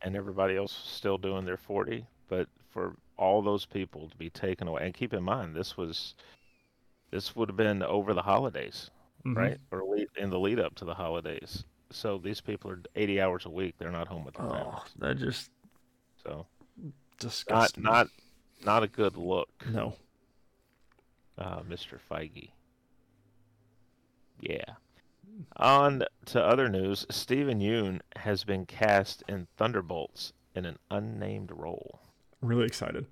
[0.03, 2.05] And everybody else was still doing their 40.
[2.27, 6.15] But for all those people to be taken away, and keep in mind, this was
[7.11, 8.89] this would have been over the holidays,
[9.25, 9.35] Mhm.
[9.35, 9.83] right, or
[10.15, 11.65] in the lead up to the holidays.
[11.89, 13.75] So these people are 80 hours a week.
[13.77, 14.93] They're not home with their Oh, families.
[14.99, 15.51] that just
[16.23, 16.47] So
[16.77, 17.83] not disgusting.
[17.83, 18.07] not
[18.63, 19.95] not a good look, no.
[21.37, 21.99] uh, Mr.
[22.09, 22.51] Feige.
[24.39, 24.75] Yeah.
[25.57, 31.99] On to other news, Steven Yeun has been cast in Thunderbolts in an unnamed role.
[32.41, 33.05] Really excited.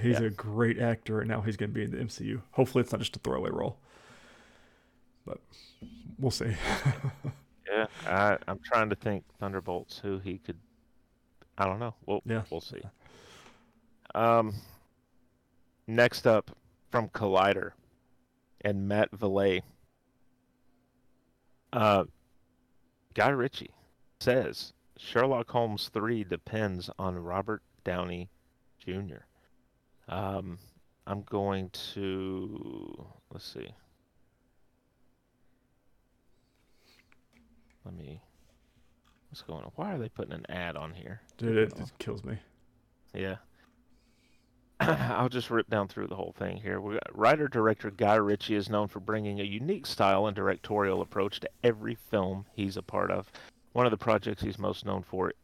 [0.00, 2.42] He's a great actor, and now he's going to be in the MCU.
[2.52, 3.78] Hopefully, it's not just a throwaway role.
[5.24, 5.38] But
[6.18, 6.52] we'll see.
[7.72, 10.58] Yeah, I, I'm trying to think Thunderbolts who he could.
[11.56, 11.94] I don't know.
[12.04, 12.42] We'll Yeah.
[12.50, 12.80] we'll see.
[14.12, 14.54] Um.
[15.86, 16.50] Next up,
[16.90, 17.70] from Collider,
[18.62, 19.62] and Matt Villei.
[21.72, 22.04] Uh,
[23.14, 23.74] Guy Ritchie
[24.20, 28.28] says Sherlock Holmes three depends on Robert Downey
[28.78, 29.24] Jr.
[30.08, 30.58] Um,
[31.06, 33.68] I'm going to let's see.
[37.84, 38.20] Let me.
[39.30, 39.70] What's going on?
[39.76, 41.20] Why are they putting an ad on here?
[41.38, 42.36] Dude, it, it kills me.
[43.14, 43.36] Yeah.
[44.88, 46.80] I'll just rip down through the whole thing here.
[47.12, 51.50] Writer director Guy Ritchie is known for bringing a unique style and directorial approach to
[51.62, 53.30] every film he's a part of.
[53.72, 55.34] One of the projects he's most known for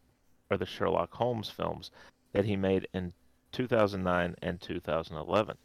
[0.50, 1.90] are the Sherlock Holmes films
[2.32, 3.12] that he made in
[3.52, 5.58] 2009 and 2011.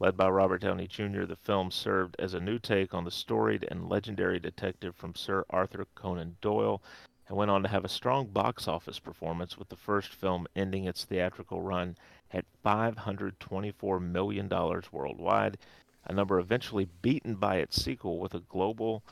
[0.00, 3.64] Led by Robert Downey Jr., the film served as a new take on the storied
[3.70, 6.82] and legendary detective from Sir Arthur Conan Doyle
[7.28, 10.84] and went on to have a strong box office performance with the first film ending
[10.84, 11.96] its theatrical run
[12.34, 14.48] at $524 million
[14.92, 15.56] worldwide,
[16.04, 19.04] a number eventually beaten by its sequel with a global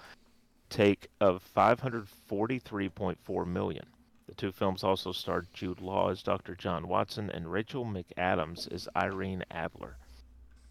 [0.68, 3.86] take of 543.4 million.
[4.26, 6.54] The two films also starred Jude Law as Dr.
[6.54, 9.96] John Watson and Rachel McAdams as Irene Adler.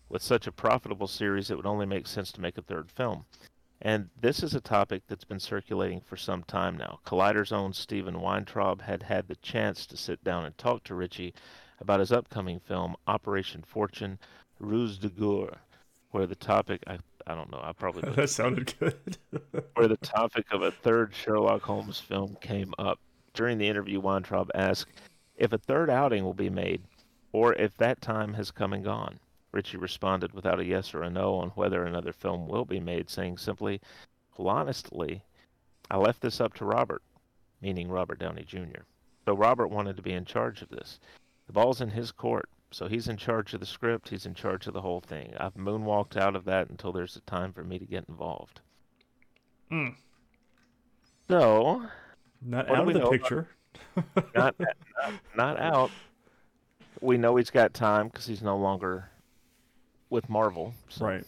[0.10, 3.26] With such a profitable series, it would only make sense to make a third film.
[3.82, 7.00] And this is a topic that's been circulating for some time now.
[7.06, 11.34] Collider's own Steven Weintraub had had the chance to sit down and talk to Ritchie
[11.82, 14.20] about his upcoming film, Operation Fortune,
[14.60, 15.58] Ruse de Gour,
[16.12, 19.18] where the topic, I, I don't know, I probably that sounded good.
[19.74, 23.00] where the topic of a third Sherlock Holmes film came up.
[23.34, 24.92] During the interview, Weintraub asked
[25.36, 26.82] if a third outing will be made,
[27.32, 29.20] or if that time has come and gone.
[29.52, 33.10] Ritchie responded without a yes or a no on whether another film will be made,
[33.10, 33.82] saying simply,
[34.38, 35.24] Well, honestly,
[35.90, 37.02] I left this up to Robert,
[37.62, 38.84] meaning Robert Downey Jr.
[39.26, 41.00] So Robert wanted to be in charge of this.
[41.52, 44.68] The ball's in his court, so he's in charge of the script, he's in charge
[44.68, 45.34] of the whole thing.
[45.38, 48.62] I've moonwalked out of that until there's a time for me to get involved.
[49.70, 49.90] Hmm.
[51.28, 51.84] So,
[52.42, 53.48] Not out of the know about- picture.
[54.34, 54.76] not, not
[55.36, 55.92] not out.
[57.02, 59.10] We know he's got time because he's no longer
[60.10, 60.74] with Marvel.
[60.88, 61.06] So.
[61.06, 61.26] Right.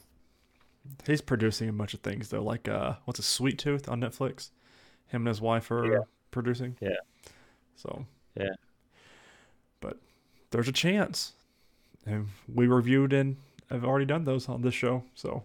[1.06, 4.52] He's producing a bunch of things though, like uh, what's a Sweet Tooth on Netflix?
[5.08, 6.00] Him and his wife are Yeah.
[6.32, 6.78] producing.
[6.80, 6.96] Yeah.
[7.76, 8.06] So.
[8.40, 8.48] Yeah.
[10.54, 11.34] There's a chance,
[12.06, 13.38] and we reviewed and
[13.72, 15.04] I've already done those on this show.
[15.16, 15.42] So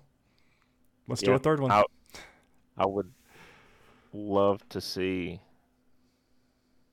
[1.07, 1.71] let's do a third one.
[1.71, 1.83] I,
[2.77, 3.11] I would
[4.13, 5.41] love to see.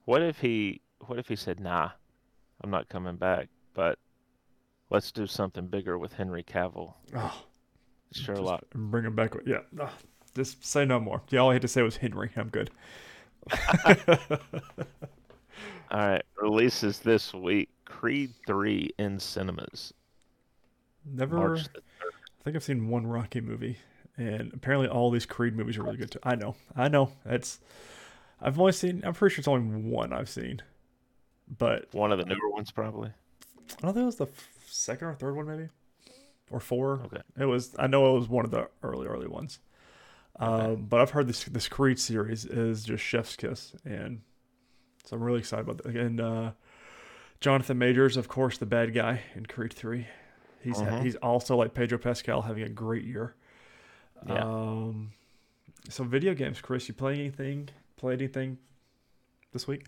[0.05, 0.79] What if he?
[1.07, 1.89] What if he said, "Nah,
[2.61, 3.99] I'm not coming back," but
[4.89, 7.43] let's do something bigger with Henry Cavill, Oh,
[8.13, 8.63] Sherlock.
[8.73, 9.33] bring him back.
[9.45, 9.59] Yeah.
[9.77, 9.91] Ah,
[10.33, 11.21] just say no more.
[11.31, 11.41] Yeah.
[11.41, 12.31] All I had to say was Henry.
[12.37, 12.69] I'm good.
[15.95, 17.69] All right, releases this week.
[17.85, 19.93] Creed three in cinemas.
[21.05, 21.55] Never.
[21.55, 21.61] I
[22.43, 23.77] think I've seen one Rocky movie,
[24.17, 26.19] and apparently all these Creed movies are really good too.
[26.21, 27.13] I know, I know.
[27.23, 27.61] It's
[28.41, 29.03] I've only seen.
[29.05, 30.61] I'm pretty sure it's only one I've seen,
[31.57, 33.11] but One of the newer ones, probably.
[33.77, 34.27] I don't think it was the
[34.67, 35.69] second or third one, maybe,
[36.51, 37.03] or four.
[37.05, 37.21] Okay.
[37.39, 37.73] It was.
[37.79, 39.59] I know it was one of the early, early ones.
[40.41, 44.23] Um, but I've heard this this Creed series is just chef's kiss, and
[45.05, 45.95] so I'm really excited about that.
[45.95, 46.51] And uh,
[47.41, 50.07] Jonathan Majors, of course, the bad guy in Creed Three.
[50.61, 51.03] He's Mhm.
[51.03, 53.35] he's also like Pedro Pascal, having a great year.
[54.27, 54.43] Yeah.
[54.43, 55.11] Um,
[55.89, 57.69] so video games, Chris, you play anything?
[57.97, 58.57] Play anything
[59.53, 59.85] this week?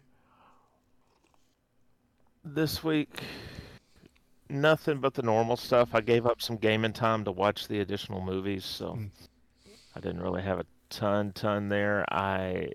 [2.44, 3.24] This week,
[4.50, 5.90] nothing but the normal stuff.
[5.94, 9.10] I gave up some gaming time to watch the additional movies, so Mm.
[9.96, 12.06] I didn't really have a ton, ton there.
[12.14, 12.72] I,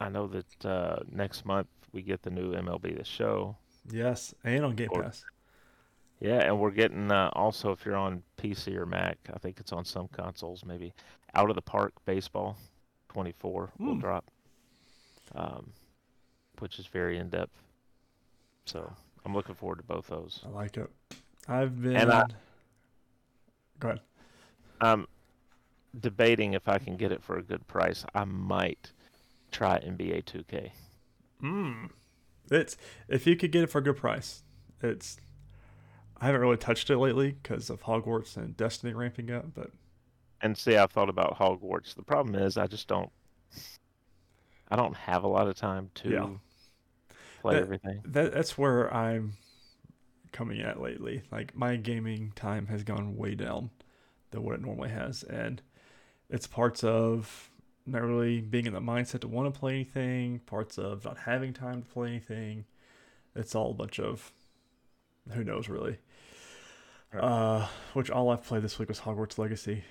[0.00, 3.56] I know that uh, next month we get the new MLB The Show.
[3.90, 5.24] Yes, and on Game Or- Pass.
[6.20, 9.72] Yeah, and we're getting uh, also if you're on PC or Mac, I think it's
[9.72, 10.92] on some consoles, maybe
[11.34, 12.56] Out of the Park Baseball
[13.08, 14.00] 24 will Hmm.
[14.00, 14.30] drop,
[15.34, 15.72] um,
[16.58, 17.62] which is very in depth.
[18.66, 18.92] So
[19.24, 20.40] I'm looking forward to both those.
[20.44, 20.90] I like it.
[21.48, 21.96] I've been.
[21.96, 22.26] And I-
[23.78, 24.00] Go ahead.
[24.82, 25.06] I'm
[25.98, 28.04] debating if I can get it for a good price.
[28.14, 28.92] I might
[29.50, 30.70] try NBA 2K.
[31.42, 31.90] Mm.
[32.50, 32.76] It's
[33.08, 34.42] if you could get it for a good price.
[34.82, 35.18] It's.
[36.22, 39.70] I haven't really touched it lately because of Hogwarts and Destiny ramping up, but
[40.42, 41.94] And see, I've thought about Hogwarts.
[41.94, 43.10] The problem is, I just don't.
[44.68, 46.28] I don't have a lot of time to Yeah.
[47.40, 48.00] play That- everything.
[48.04, 49.32] that that's where I'm
[50.32, 51.22] coming at lately.
[51.32, 53.70] Like my gaming time has gone way down
[54.30, 55.60] than what it normally has, and
[56.28, 57.50] it's parts of
[57.86, 61.52] not really being in the mindset to want to play anything, parts of not having
[61.52, 62.64] time to play anything.
[63.34, 64.32] It's all a bunch of
[65.32, 65.98] who knows really.
[67.12, 69.82] Uh, which all I've played this week was Hogwarts Legacy,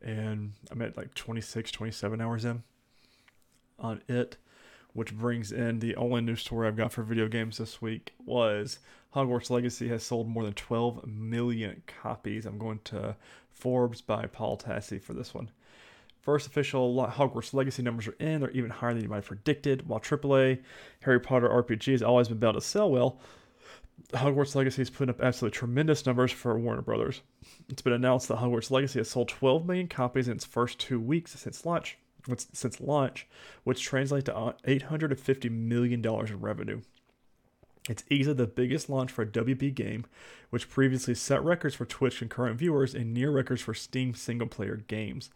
[0.00, 2.62] and I'm at like 26, 27 hours in
[3.78, 4.36] on it
[4.92, 8.78] which brings in the only news story I've got for video games this week was
[9.14, 12.44] Hogwarts Legacy has sold more than 12 million copies.
[12.44, 13.16] I'm going to
[13.50, 15.50] Forbes by Paul Tassi for this one.
[16.22, 18.40] First official Hogwarts Legacy numbers are in.
[18.40, 19.88] They're even higher than you might have predicted.
[19.88, 20.62] While AAA
[21.02, 23.18] Harry Potter RPG has always been able to sell well,
[24.12, 27.22] Hogwarts Legacy is putting up absolutely tremendous numbers for Warner Brothers.
[27.68, 31.00] It's been announced that Hogwarts Legacy has sold 12 million copies in its first two
[31.00, 31.98] weeks since launch.
[32.52, 33.26] Since launch,
[33.64, 36.82] which translates to uh, $850 million in revenue.
[37.88, 40.06] It's easily the biggest launch for a WB game,
[40.50, 44.76] which previously set records for Twitch concurrent viewers and near records for Steam single player
[44.76, 45.30] games.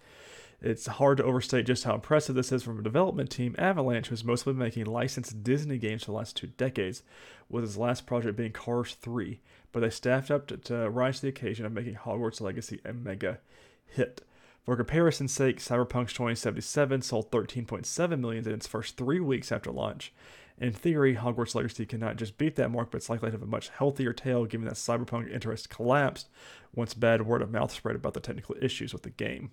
[0.63, 4.25] It's hard to overstate just how impressive this is from a development team, Avalanche, who's
[4.25, 7.03] mostly making licensed Disney games for the last two decades,
[7.49, 9.41] with its last project being Cars 3.
[9.73, 12.95] But they staffed up to, to rise to the occasion of making Hogwarts Legacy a
[12.95, 13.39] mega
[13.85, 14.23] hit.
[14.65, 20.13] For comparison's sake, Cyberpunk 2077 sold 13.7 million in its first three weeks after launch.
[20.59, 23.47] In theory, Hogwarts Legacy cannot just beat that mark, but it's likely to have a
[23.47, 26.29] much healthier tail given that Cyberpunk interest collapsed
[26.75, 29.51] once bad word of mouth spread about the technical issues with the game.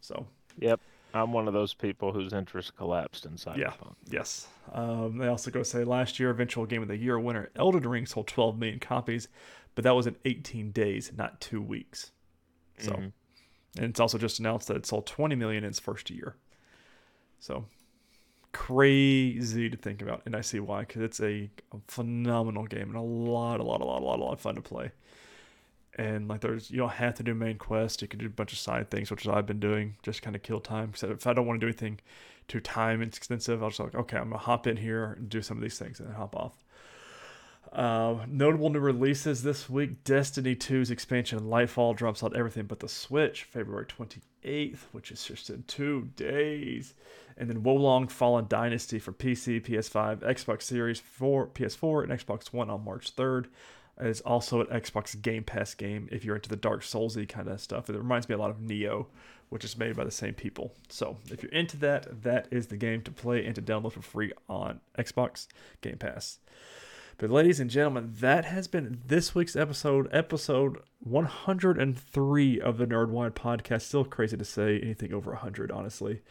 [0.00, 0.26] So,
[0.58, 0.80] Yep,
[1.14, 3.56] I'm one of those people whose interest collapsed in Cyberpunk.
[4.06, 4.18] Yeah.
[4.18, 4.46] yes.
[4.72, 8.06] Um, they also go say last year, eventual Game of the Year winner Elden Ring
[8.06, 9.28] sold 12 million copies,
[9.74, 12.12] but that was in 18 days, not two weeks.
[12.78, 13.12] So, Mhm.
[13.76, 16.36] and it's also just announced that it sold 20 million in its first year.
[17.40, 17.66] So
[18.52, 22.96] crazy to think about, and I see why because it's a, a phenomenal game and
[22.96, 24.90] a lot, a lot, a lot, a lot, a lot of fun to play.
[25.98, 28.52] And like, there's you don't have to do main quest; you can do a bunch
[28.52, 30.92] of side things, which is I've been doing, just kind of kill time.
[30.92, 31.98] because if I don't want to do anything
[32.46, 35.56] too time extensive, I'll just like, okay, I'm gonna hop in here and do some
[35.56, 36.64] of these things and then hop off.
[37.72, 42.88] Uh, notable new releases this week Destiny 2's expansion Lightfall drops on everything but the
[42.88, 46.94] Switch February 28th, which is just in two days.
[47.36, 52.52] And then Wo Long Fallen Dynasty for PC, PS5, Xbox Series 4, PS4, and Xbox
[52.52, 53.46] One on March 3rd.
[54.00, 57.60] It's also an Xbox Game Pass game if you're into the Dark Soulsy kind of
[57.60, 57.90] stuff.
[57.90, 59.06] It reminds me a lot of Nioh,
[59.48, 60.72] which is made by the same people.
[60.88, 64.02] So if you're into that, that is the game to play and to download for
[64.02, 65.48] free on Xbox
[65.80, 66.38] Game Pass.
[67.16, 73.08] But ladies and gentlemen, that has been this week's episode, episode 103 of the Nerd
[73.08, 73.82] Wire podcast.
[73.82, 76.22] Still crazy to say anything over 100, honestly.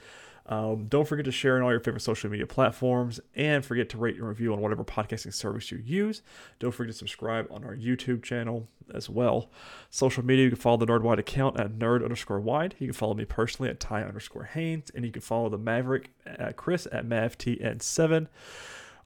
[0.48, 3.98] Um, don't forget to share on all your favorite social media platforms and forget to
[3.98, 6.22] rate and review on whatever podcasting service you use.
[6.60, 9.50] Don't forget to subscribe on our YouTube channel as well.
[9.90, 12.70] Social media, you can follow the Nerd Wire account at nerd underscore wire.
[12.80, 16.12] You can follow me personally at Ty underscore Haynes, and you can follow the Maverick
[16.26, 18.28] at Chris at MavTN7.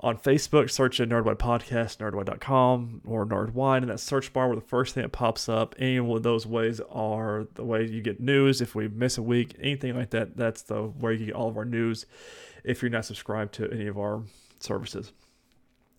[0.03, 4.48] On Facebook, search a Nerd Wire Podcast, nerdwire.com, or Nerd Wire in that search bar
[4.48, 5.76] where the first thing that pops up.
[5.78, 8.61] Any of those ways are the way you get news.
[8.61, 11.57] If we miss a week, anything like that, that's the where you get all of
[11.57, 12.07] our news
[12.64, 14.23] if you're not subscribed to any of our
[14.60, 15.11] services.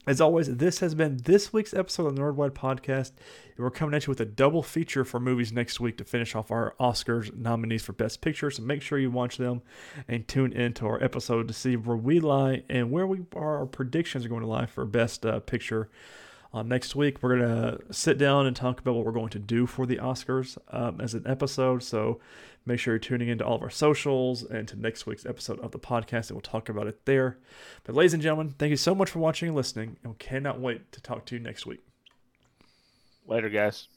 [0.05, 3.13] As always, this has been this week's episode of the Nerd Wire Podcast.
[3.57, 6.51] We're coming at you with a double feature for movies next week to finish off
[6.51, 8.51] our Oscars nominees for Best Picture.
[8.51, 9.63] So make sure you watch them
[10.09, 14.25] and tune into our episode to see where we lie and where we our predictions
[14.25, 15.89] are going to lie for Best uh, Picture.
[16.53, 19.39] Uh, next week, we're going to sit down and talk about what we're going to
[19.39, 21.85] do for the Oscars um, as an episode.
[21.85, 22.19] So
[22.65, 25.73] make sure you're tuning into all of our socials and to next week's episode of
[25.73, 27.39] the podcast, and we'll talk about it there.
[27.85, 30.61] But, ladies and gentlemen, thank you so much for watching and listening, and we cannot
[30.61, 31.81] wait to talk to you next week.
[33.27, 33.89] Later, guys.